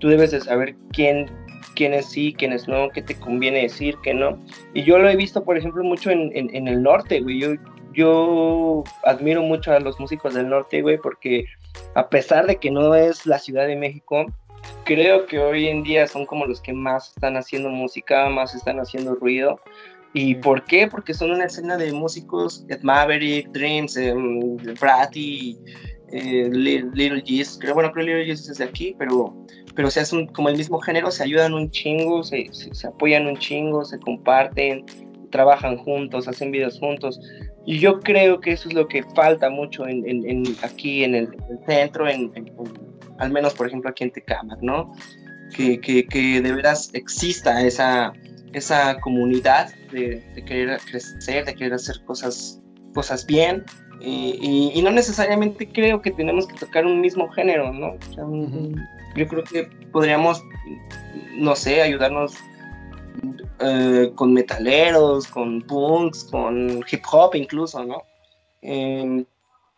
[0.00, 1.30] Tú debes de saber quién,
[1.78, 4.36] quiénes sí, quiénes no, qué te conviene decir, qué no.
[4.74, 7.38] Y yo lo he visto, por ejemplo, mucho en, en, en el norte, güey.
[7.38, 7.50] Yo,
[7.92, 11.44] yo admiro mucho a los músicos del norte, güey, porque
[11.94, 14.26] a pesar de que no es la Ciudad de México,
[14.84, 18.80] creo que hoy en día son como los que más están haciendo música, más están
[18.80, 19.60] haciendo ruido.
[20.14, 20.88] ¿Y por qué?
[20.88, 25.56] Porque son una escena de músicos, Ed Maverick, Dreams, em, Bratty,
[26.10, 29.36] eh, Little G's, creo, bueno, creo que Little G's es de aquí, pero,
[29.78, 33.28] pero se hacen como el mismo género, se ayudan un chingo, se, se, se apoyan
[33.28, 34.84] un chingo, se comparten,
[35.30, 37.20] trabajan juntos, hacen videos juntos.
[37.64, 41.14] Y yo creo que eso es lo que falta mucho en, en- en- aquí en
[41.14, 42.56] el, el centro, en, en- en-
[43.20, 44.92] al menos por ejemplo aquí en Tecámac, ¿no?
[45.56, 48.12] Que, que, que de veras exista esa,
[48.54, 52.60] esa comunidad de, de querer crecer, de querer hacer cosas,
[52.94, 53.62] cosas bien.
[54.00, 57.94] Y, y- y no necesariamente creo que tenemos que tocar un mismo género, ¿no?
[57.94, 58.80] O sea, un-
[59.16, 60.42] Yo creo que podríamos,
[61.34, 62.34] no sé, ayudarnos
[63.60, 68.02] eh, con metaleros, con punks, con hip hop incluso, ¿no?
[68.62, 69.24] Em,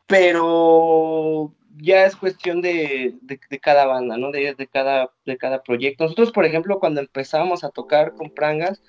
[0.07, 4.31] pero ya es cuestión de, de- de cada banda, ¿no?
[4.31, 6.05] De, de cada, de cada proyecto.
[6.05, 8.83] Nosotros, por ejemplo, cuando empezábamos a tocar con Prangas,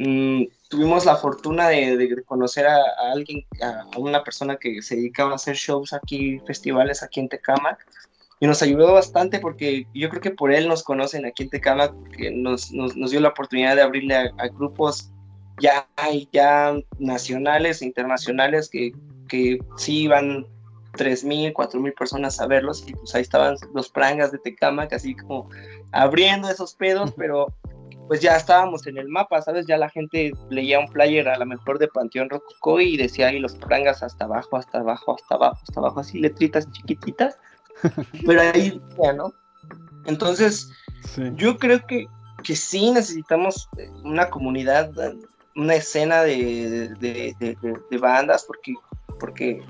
[0.00, 4.96] mm, tuvimos la fortuna de, de conocer a, a alguien, a, una persona que se
[4.96, 7.86] dedicaba a hacer shows aquí, festivales aquí en Tecámac,
[8.40, 11.92] y nos ayudó bastante porque yo creo que por él nos conocen aquí en Tecámac,
[12.16, 15.10] que nos, nos, nos dio la oportunidad de abrirle a, a grupos
[15.60, 15.86] ya,
[16.32, 18.92] ya nacionales e internacionales que,
[19.28, 20.46] que sí iban
[20.92, 25.48] 3.000, 4.000 personas a verlos y pues ahí estaban los prangas de Tecámac así como
[25.92, 27.52] abriendo esos pedos, pero
[28.10, 29.66] pues ya estábamos en el mapa, ¿sabes?
[29.68, 33.38] Ya la gente leía un flyer a lo mejor de Panteón Rococó y decía ahí
[33.38, 37.38] los prangas hasta abajo, hasta abajo, hasta abajo, hasta abajo, así letritas chiquititas,
[38.26, 39.32] pero ahí ya, ¿no?
[40.06, 40.72] Entonces,
[41.14, 41.22] Sí.
[41.36, 42.08] yo creo que,
[42.42, 44.90] que sí necesitamos eh, una comunidad,
[45.54, 48.74] una escena de, de, de- de- de bandas, porque,
[49.20, 49.62] porque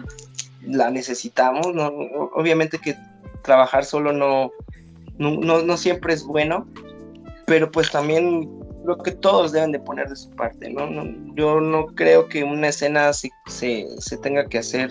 [0.62, 1.88] la necesitamos, ¿no?
[2.34, 2.94] Obviamente que
[3.42, 4.50] trabajar solo no,
[5.18, 6.66] no, no, no siempre es bueno,
[7.50, 8.48] pero pues también
[8.84, 10.86] creo que todos deben de poner de su parte, ¿no?
[10.86, 14.90] No- yo no creo que una escena se, se, se tenga que hacer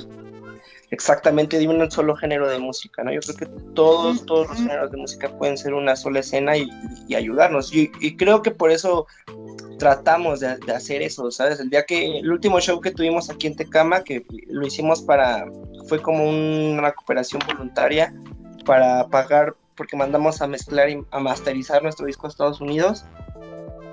[0.91, 3.13] exactamente de un solo género de música, ¿no?
[3.13, 3.45] Yo creo que
[3.75, 6.67] todos, todos los géneros de música pueden ser una sola escena y,
[7.07, 7.73] y ayudarnos.
[7.73, 9.07] Y, y creo que por eso
[9.77, 11.61] tratamos de, de hacer eso, ¿sabes?
[11.61, 15.45] El día que, el último show que tuvimos aquí en Tecama, que lo hicimos para,
[15.87, 18.13] fue como una cooperación voluntaria
[18.65, 23.05] para pagar, porque mandamos a mezclar y a masterizar nuestro disco a Estados Unidos.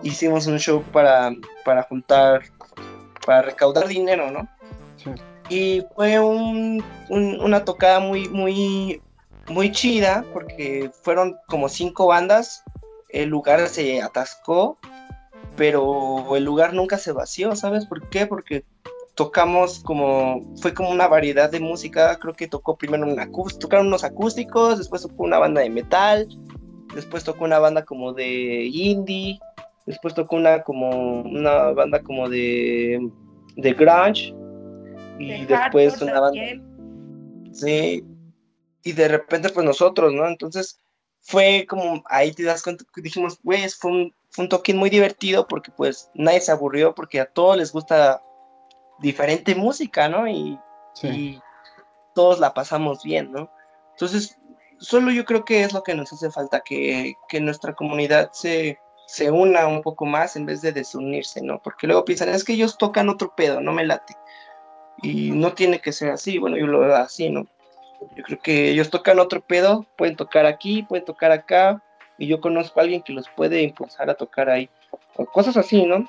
[0.03, 1.31] Hicimos un show para,
[1.65, 2.43] para juntar,
[3.25, 4.49] para recaudar dinero, ¿no?
[4.97, 5.11] Sí.
[5.49, 9.01] Y fue un, un- una tocada muy, muy,
[9.49, 12.65] muy chida, porque fueron como cinco bandas,
[13.11, 14.77] el lugar se atascó,
[15.57, 18.27] pero el lugar nunca se vació, ¿sabes por qué?
[18.27, 18.65] Porque
[19.17, 23.87] tocamos como, fue como una variedad de música, creo que tocó primero un acústico, tocaron
[23.87, 26.29] unos acústicos, después tocó una banda de metal,
[26.95, 29.41] después tocó una banda como de indie,
[29.87, 33.11] después tocó una como una banda como de,
[33.57, 34.35] de grunge
[35.19, 37.55] y De después una banda también.
[37.55, 38.05] Sí.
[38.85, 40.29] Y de repente, pues nosotros, ¿no?
[40.29, 40.79] Entonces
[41.23, 45.49] fue como, ahí te das cuenta dijimos, güey, fue un, fue un toquín muy divertido
[45.49, 48.23] porque pues nadie se aburrió porque a todos les gusta
[48.99, 50.29] diferente música, ¿no?
[50.29, 50.59] Y,
[50.95, 51.09] Sí.
[51.09, 51.43] y
[52.15, 53.51] todos la pasamos bien, ¿no?
[53.93, 54.39] Entonces,
[54.79, 58.79] solo yo creo que es lo que nos hace falta, que, que nuestra comunidad se,
[59.07, 61.61] se una un poco más en vez de desunirse, ¿no?
[61.63, 64.15] Porque luego piensan, es que ellos tocan otro pedo, no me late.
[65.03, 67.47] Y no tiene que ser así, bueno, yo lo veo así, ¿no?
[68.15, 71.83] Yo creo que ellos tocan otro pedo, pueden tocar aquí, pueden tocar acá,
[72.19, 74.71] y yo conozco a alguien que los puede impulsar a tocar ahí.
[75.17, 76.07] O cosas así, ¿no?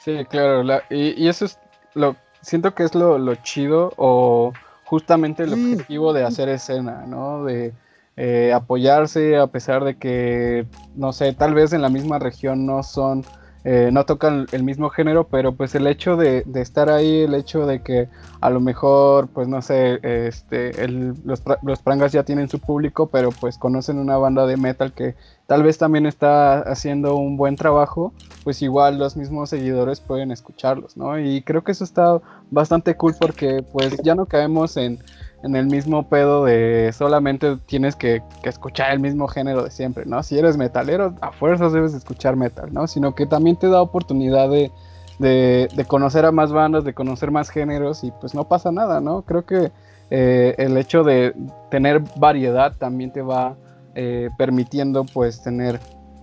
[0.00, 1.58] Sí, claro, la- y, y eso es
[1.94, 4.52] lo, siento que es lo, lo chido o
[4.84, 7.44] justamente el objetivo de hacer escena, ¿no?
[7.44, 7.72] De
[8.16, 12.82] eh, apoyarse a pesar de que, no sé, tal vez en la misma región no
[12.82, 13.24] son,
[13.64, 17.66] eh, no tocan el mismo género, pero pues el hecho de, estar ahí, el hecho
[17.66, 18.08] de que
[18.40, 23.10] a lo mejor, pues no sé, este, el- los, los prangas ya tienen su público,
[23.10, 25.14] pero pues conocen una banda de metal que
[25.46, 30.96] tal vez también está haciendo un buen trabajo, pues igual los mismos seguidores pueden escucharlos,
[30.96, 31.18] ¿no?
[31.18, 35.02] Y creo que eso está bastante cool porque pues ya no caemos en,
[35.42, 40.04] en el mismo pedo de solamente tienes que, que escuchar el mismo género de siempre,
[40.06, 40.22] ¿no?
[40.22, 42.86] Si eres metalero, a fuerzas debes escuchar metal, ¿no?
[42.86, 44.70] Sino que también te da oportunidad de,
[45.18, 49.00] de, de conocer a más bandas, de conocer más géneros y pues no pasa nada,
[49.00, 49.22] ¿no?
[49.22, 49.72] Creo que
[50.10, 51.34] eh, el hecho de
[51.70, 53.54] tener variedad también te va
[53.94, 55.80] eh, permitiendo pues tener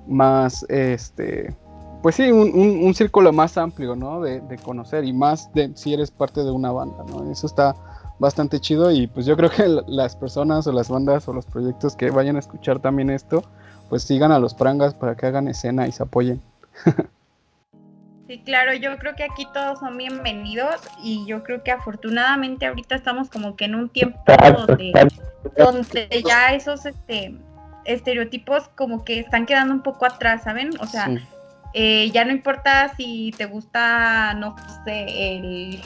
[0.08, 1.56] más, este,
[2.02, 4.22] pues sí, un, un- un círculo más amplio, ¿no?
[4.22, 7.30] De, de conocer y más de si eres parte de una banda, ¿no?
[7.32, 7.74] Eso está
[8.20, 11.96] bastante chido y pues yo creo que las personas o las bandas o los proyectos
[11.96, 13.44] que vayan a escuchar también esto,
[13.90, 16.42] pues sigan a los prangas para que hagan escena y se apoyen.
[18.28, 22.96] Sí, claro, yo creo que aquí todos son bienvenidos y yo creo que afortunadamente ahorita
[22.96, 24.20] estamos como que en un tiempo
[24.58, 24.92] donde,
[25.56, 27.38] donde ya esos este,
[27.86, 30.72] estereotipos como que están quedando un poco atrás, ¿saben?
[30.82, 31.20] O sea, Sí.
[31.74, 35.06] eh, ya no importa si te gusta, no sé,
[35.38, 35.82] el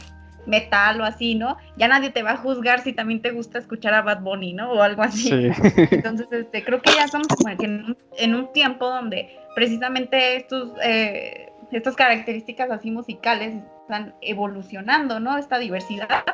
[0.45, 1.57] metal o así, ¿no?
[1.77, 4.71] Ya nadie te va a juzgar si también te gusta escuchar a Bad Bunny, ¿no?
[4.71, 5.29] O algo así.
[5.29, 5.49] Sí.
[5.91, 7.27] Entonces, este, creo que ya estamos
[7.59, 15.37] un, en un tiempo donde precisamente estos, eh, estas características así musicales están evolucionando, ¿no?
[15.37, 16.25] Esta diversidad.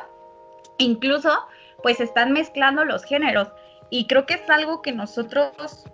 [0.78, 1.32] Incluso,
[1.82, 3.48] pues están mezclando los géneros.
[3.90, 5.84] Y creo que es algo que nosotros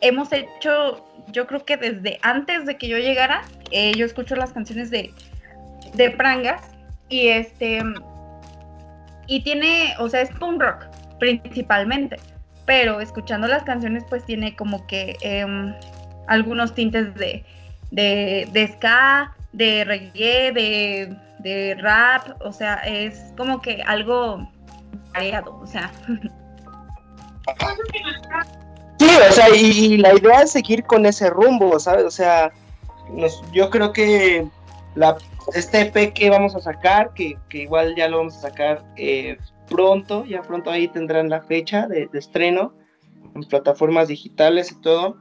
[0.00, 4.52] hemos hecho, yo creo que desde antes de que yo llegara, eh, yo escucho las
[4.52, 5.12] canciones de,
[5.94, 6.72] de Prangas
[7.12, 7.82] y este
[9.26, 10.86] y tiene, o sea, es punk rock
[11.18, 12.16] principalmente,
[12.66, 15.74] pero escuchando las canciones pues tiene como que em,
[16.26, 17.44] algunos tintes de,
[17.90, 24.50] de, ska, de reggae, de, de rap, o sea, es como que algo
[25.12, 25.92] variado, o sea,
[28.98, 32.04] Sí, o sea, y, la idea es seguir con ese rumbo, ¿sabes?
[32.04, 32.52] O sea,
[33.52, 34.46] yo creo que
[34.94, 35.16] la,
[35.54, 39.36] este EP que vamos a sacar, que, que igual ya lo vamos a sacar eh,
[39.68, 42.74] pronto, ya pronto ahí tendrán la fecha de, de estreno
[43.34, 45.16] en plataformas digitales y todo,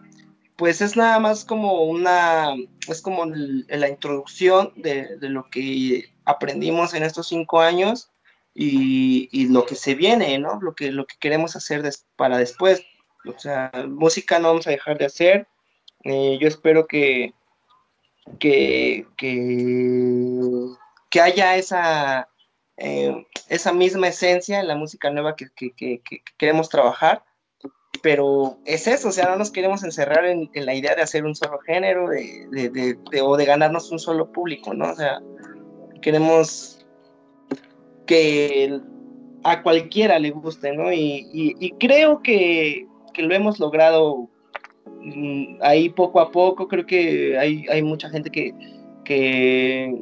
[0.57, 2.53] pues es nada más como una,
[2.88, 8.11] es como el- la introducción de, de lo que aprendimos en estos cinco años
[8.53, 10.59] y, y lo que se viene, ¿no?
[10.61, 12.84] Lo que, lo que queremos hacer des- para después.
[13.26, 15.47] O sea, música no vamos a dejar de hacer.
[16.03, 17.34] Eh, yo espero que,
[18.39, 20.67] que, que,
[21.09, 22.30] que haya esa,
[22.78, 27.24] eh, esa misma esencia en la música nueva que, que- que- que queremos trabajar.
[28.01, 31.36] Pero es eso, o sea, no nos queremos encerrar en, la idea de hacer un
[31.36, 34.89] solo género de, de- de- o de ganarnos un solo público, ¿no?
[34.91, 35.19] O sea,
[36.01, 36.84] queremos
[38.07, 38.80] que
[39.43, 40.91] a cualquiera le guste, ¿no?
[40.91, 44.30] Y, y- y creo que, que lo hemos logrado
[45.61, 46.67] ahí poco a poco.
[46.67, 48.53] Creo que hay, hay mucha gente que,
[49.03, 49.95] que,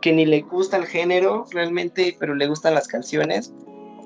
[0.00, 3.54] que ni le gusta el género realmente, pero le gustan las canciones.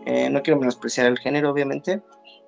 [0.07, 2.01] Eh, no quiero menospreciar el género, obviamente,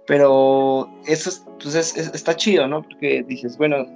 [0.06, 2.82] pero eso es- pues es- es- está chido, ¿no?
[2.82, 3.86] Porque dices, bueno,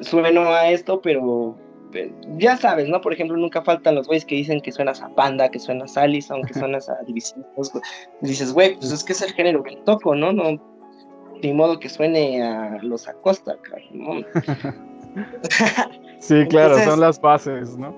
[0.00, 1.56] sueno a esto, pero
[1.92, 2.08] pero
[2.38, 3.00] ya sabes, ¿no?
[3.00, 6.02] Por ejemplo, nunca faltan los güeyes que dicen que suenas a Panda, que suenas a
[6.02, 7.44] Allison, que suenas a División.
[8.20, 10.32] Dices, güey, pues es que es el género que toco, ¿no?
[10.32, 10.44] No,
[11.42, 15.24] ni modo que suene a los Acosta, cabrón, ¿no?
[16.20, 17.94] Sí, claro, Entonces- son las bases, ¿no?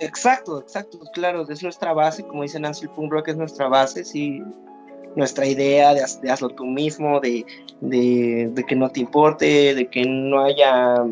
[0.00, 4.04] Exacto, exacto, claro, es nuestra base, como dice Nancy, el punk rock es nuestra base,
[4.04, 4.42] sí,
[5.16, 7.44] nuestra idea de, haz- de hazlo tú mismo, de,
[7.80, 11.04] de- de que no te importe, de que no haya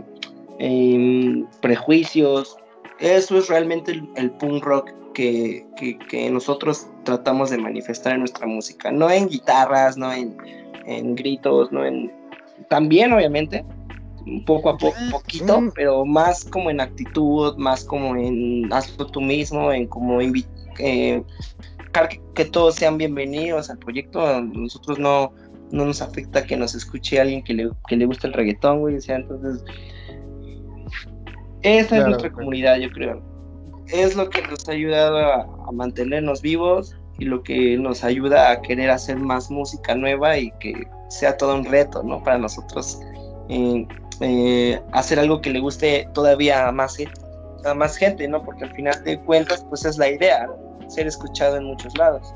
[0.59, 2.57] em, prejuicios.
[3.01, 8.21] Eso es realmente el, el punk rock que, que- que nosotros tratamos de manifestar en
[8.21, 8.93] nuestra música.
[8.93, 10.37] No en guitarras, no en,
[10.87, 12.13] en gritos, no en...
[12.71, 13.65] También, obviamente,
[14.45, 19.73] poco a poco, poquito, pero más como en actitud, más como en hazlo tú mismo,
[19.73, 20.33] en como eh,
[20.79, 24.27] que, que todos sean bienvenidos al proyecto.
[24.27, 25.33] A nosotros no,
[25.71, 28.97] no nos afecta que nos escuche alguien que le, que le guste el reggaetón, güey.
[28.97, 29.63] O sea, entonces,
[31.63, 32.33] esa es nuestra güey.
[32.33, 33.23] comunidad, yo creo.
[33.89, 38.51] Es lo que nos ha ayudado a, a mantenernos vivos y lo que nos ayuda
[38.51, 42.23] a querer hacer más música nueva y que sea todo un reto, ¿no?
[42.23, 43.01] Para nosotros
[43.49, 43.87] eh,
[44.21, 46.97] eh, hacer algo que le guste todavía a más,
[47.65, 48.43] a más gente, ¿no?
[48.43, 50.67] Porque al final de cuentas, pues es la idea, ¿no?
[50.89, 52.35] ser escuchado en muchos lados.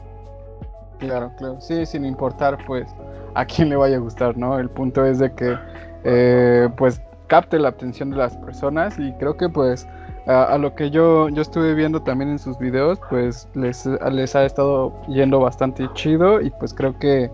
[0.98, 1.60] Claro, claro.
[1.60, 2.88] Sí, sin importar, pues,
[3.34, 4.58] a quién le vaya a gustar, ¿no?
[4.58, 5.56] El punto es de que,
[6.04, 9.86] eh, pues, capte la atención de las personas y creo que, pues,
[10.26, 14.36] a, a lo que yo, yo estuve viendo también en sus videos, pues, les, les
[14.36, 17.30] ha estado yendo bastante chido y, pues, creo que,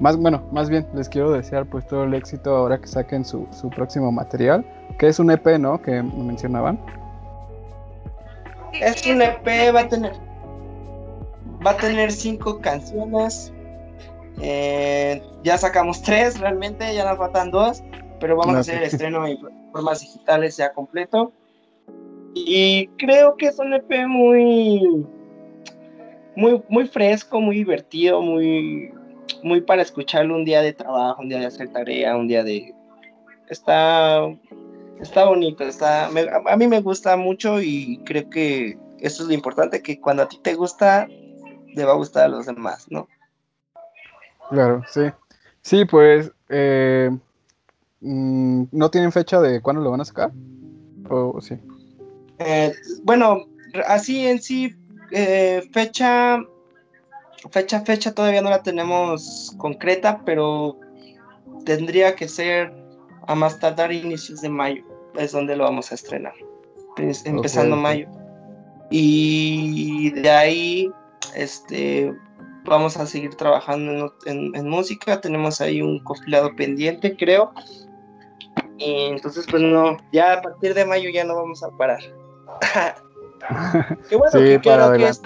[0.00, 3.46] más, bueno, más bien, les quiero desear, pues, todo el éxito ahora que saquen su,
[3.50, 4.64] su próximo material,
[4.98, 5.80] que es un EP, ¿no?
[5.80, 6.78] Que mencionaban.
[8.72, 10.12] Es un EP, va a tener,
[11.66, 13.52] va a tener cinco canciones.
[14.40, 17.82] Eh, ya sacamos tres realmente, ya nos faltan dos,
[18.20, 21.32] pero vamos a hacer el estreno en plataformas digitales ya completo.
[22.46, 25.06] Y creo que es un EP muy,
[26.36, 28.92] muy, muy fresco, muy divertido, muy,
[29.42, 32.74] muy para escucharlo un día de trabajo, un día de hacer tarea, un día de...
[33.48, 34.26] Está,
[35.00, 39.82] está bonito, está, a mí me gusta mucho y creo que eso es lo importante,
[39.82, 43.08] que cuando a ti te gusta, le va a gustar a los demás, ¿no?
[44.50, 45.02] Claro, sí.
[45.62, 47.10] Sí, pues, eh,
[48.00, 50.32] mm, ¿no tienen fecha de cuándo lo van a sacar?
[51.08, 51.58] ¿O sí?
[52.40, 52.72] Eh,
[53.02, 53.46] bueno,
[53.86, 54.74] así en sí,
[55.10, 56.38] eh, fecha,
[57.50, 60.76] fecha, fecha todavía no la tenemos concreta, pero
[61.64, 62.72] tendría que ser
[63.26, 64.82] a más tardar inicios de mayo,
[65.16, 66.34] es donde lo vamos a estrenar,
[67.30, 68.08] empezando mayo.
[68.90, 70.90] Y de ahí,
[71.34, 72.14] este,
[72.64, 77.52] vamos a seguir trabajando en, ot- en- en música, tenemos ahí un compilado pendiente, creo.
[78.78, 82.00] Y entonces, pues no, ya a partir de mayo ya no vamos a parar.
[84.08, 85.22] Qué bueno, Sí, que creo que es,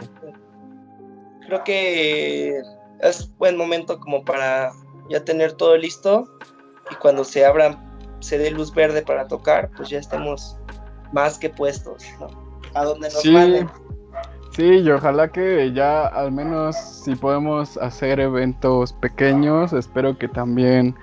[1.47, 2.63] creo que
[3.01, 4.73] es buen momento como para
[5.11, 6.29] ya tener todo listo
[6.91, 7.77] y cuando se abran,
[8.21, 10.57] se dé luz verde para tocar, pues ya estemos
[11.13, 12.29] más que puestos, ¿no?
[12.75, 13.69] A donde nos Sí, manden.
[14.53, 20.95] sí, y ojalá que ya al menos si podemos hacer eventos pequeños, espero que también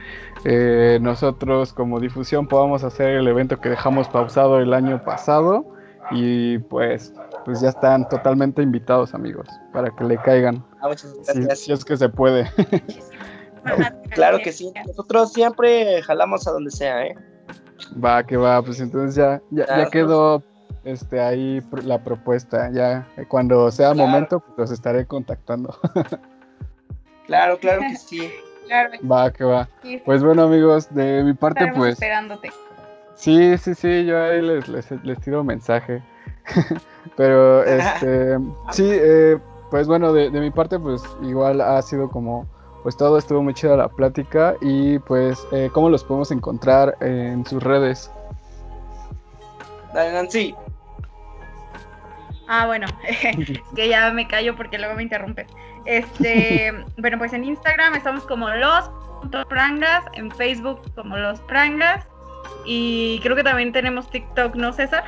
[0.45, 5.65] eh, nosotros como difusión podamos hacer el evento que dejamos pausado el año pasado
[6.11, 7.13] y pues,
[7.45, 11.59] pues ya están totalmente invitados amigos para que le caigan, Ah, muchas gracias.
[11.59, 12.49] si es que se puede.
[14.11, 14.71] Claro que sí.
[14.87, 17.15] Nosotros siempre jalamos a donde sea, ¿eh?
[18.03, 20.43] Va, que va, pues entonces ya, ya, quedó
[20.83, 22.69] este, ahí pr- la propuesta.
[22.71, 24.07] Ya eh, cuando sea Claro.
[24.07, 25.77] momento, pues los estaré contactando.
[27.27, 28.31] Claro, claro que sí.
[28.65, 29.67] Claro, va, que va.
[30.05, 32.51] Pues bueno, amigos, de mi parte, estaremos pues esperándote.
[33.19, 36.01] Sí, sí, sí, yo ahí les, les, les tiro mensaje.
[37.17, 38.37] Pero, este,
[38.71, 39.37] sí, eh,
[39.69, 42.47] pues bueno, de, de mi parte, pues igual ha sido como,
[42.83, 47.45] pues todo estuvo muy chida la plática y pues, eh, ¿cómo los podemos encontrar en
[47.45, 48.11] sus redes?
[49.93, 50.55] Dale, Nancy.
[52.47, 52.87] Ah, bueno,
[53.75, 55.45] que ya me callo porque luego me interrumpen.
[55.85, 58.89] Este, bueno, pues en Instagram estamos como los
[59.21, 62.07] puntos prangas, en Facebook como los prangas
[62.65, 65.03] y creo que también tenemos TikTok, ¿no, César?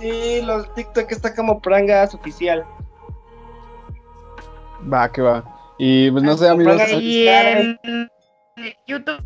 [0.00, 2.64] Sí, los TikTok está como prangas oficial.
[4.92, 5.44] Va, que va.
[5.78, 6.80] Y pues no sé, amigos.
[7.00, 7.78] Y en
[8.86, 9.22] YouTube,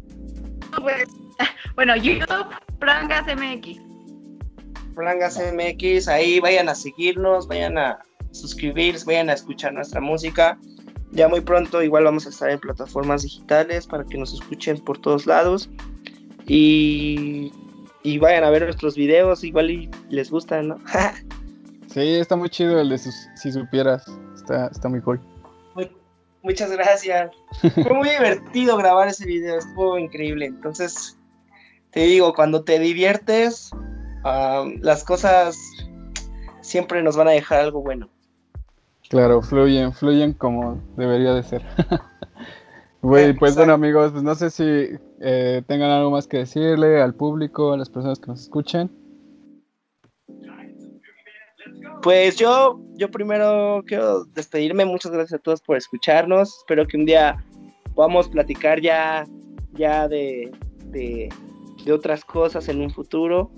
[0.80, 1.08] pues,
[1.74, 2.46] bueno, YouTube
[2.78, 3.80] prangas MX.
[4.94, 7.98] Prangas MX, ahí vayan a seguirnos, vayan a
[8.32, 10.58] suscribirse, vayan a escuchar nuestra música.
[11.12, 14.98] Ya muy pronto igual vamos a estar en plataformas digitales para que nos escuchen por
[14.98, 15.68] todos lados.
[16.52, 17.52] Y,
[18.02, 20.76] y vayan a ver nuestros videos, igual y les gustan, ¿no?
[21.86, 24.04] Sí, está muy chido el de sus- si supieras.
[24.34, 25.20] Está, está muy cool.
[25.74, 25.90] Muy-
[26.42, 27.30] Muchas gracias.
[27.74, 30.46] Fue muy divertido grabar ese video, estuvo increíble.
[30.46, 31.16] Entonces,
[31.90, 33.70] te digo, cuando te diviertes,
[34.24, 35.56] las cosas
[36.62, 38.08] siempre nos van a dejar algo bueno.
[39.08, 41.62] Claro, fluyen, fluyen como debería de ser.
[43.02, 47.14] Güey, pues bueno amigos, pues no sé si eh, tengan algo más que decirle al
[47.14, 48.90] público, a las personas que nos escuchen.
[52.02, 54.84] Pues yo, yo primero quiero despedirme.
[54.84, 56.58] Muchas gracias a todos por escucharnos.
[56.58, 57.42] Espero que un día
[57.94, 59.26] podamos platicar ya,
[59.72, 60.50] ya de,
[60.86, 61.28] de,
[61.84, 63.50] de otras cosas en un futuro.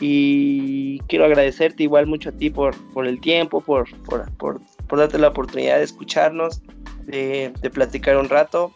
[0.00, 4.98] Y quiero agradecerte igual mucho a ti por, por el tiempo, por, por, por, por
[4.98, 6.62] darte la oportunidad de escucharnos,
[7.06, 8.72] de, de platicar un rato.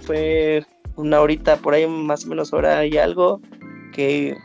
[0.00, 0.64] Fue
[0.96, 3.40] una horita por ahí, más o menos hora y algo,
[3.92, 4.36] que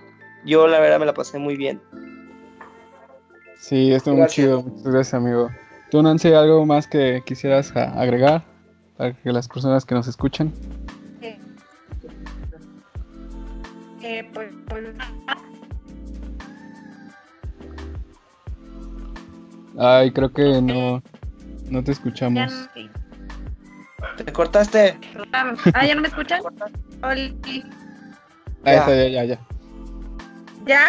[0.46, 1.82] yo la verdad me la pasé muy bien.
[3.58, 4.64] Sí, estuvo muy chido.
[4.64, 5.50] Muchas gracias, amigo.
[5.92, 8.44] ¿Tú, Nancy, algo más que quisieras agregar
[8.98, 10.54] para que las personas que nos escuchen?
[14.02, 14.86] Eh, pues, pues,
[19.78, 21.02] Ay, creo que no,
[21.70, 22.52] no te ya escuchamos.
[22.52, 22.90] no- sí.
[24.18, 24.98] ¿Te cortaste?
[25.74, 26.42] Ah, ¿ya no me escuchan?
[27.04, 27.36] Oli.
[27.46, 27.64] Ahí
[28.76, 28.80] Ya.
[28.80, 29.40] está, ya, ya, ya.
[30.66, 30.86] ¿Ya?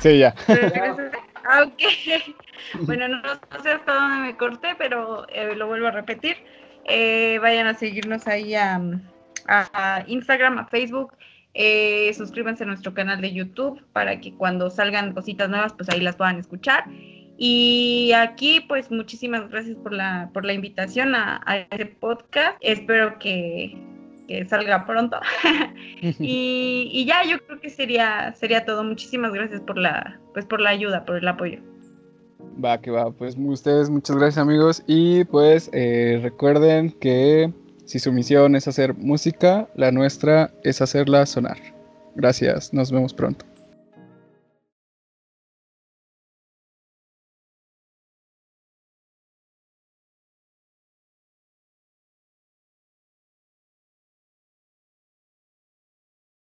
[0.00, 0.34] Sí, ya.
[1.42, 2.82] Ah, ok.
[2.82, 6.36] Bueno, no, no sé hasta dónde me corté, pero eh, lo vuelvo a repetir.
[6.84, 8.76] Eh, vayan a seguirnos ahí a,
[9.48, 11.14] a- a Instagram, a Facebook.
[11.54, 16.00] Eh, suscríbanse a nuestro canal de YouTube para que cuando salgan cositas nuevas, pues ahí
[16.00, 16.84] las puedan escuchar.
[17.42, 22.58] Y aquí, pues muchísimas gracias por la, por la invitación a, a este podcast.
[22.60, 23.82] Espero que,
[24.28, 25.18] que salga pronto.
[26.02, 28.84] y, y ya, yo creo que sería, sería todo.
[28.84, 31.60] Muchísimas gracias por la, pues por la ayuda, por el apoyo.
[32.62, 33.10] Va, que va.
[33.10, 34.82] Pues ustedes, muchas gracias, amigos.
[34.86, 37.50] Y pues eh, recuerden que
[37.86, 41.56] si su misión es hacer música, la nuestra es hacerla sonar.
[42.16, 43.49] Gracias, nos vemos pronto.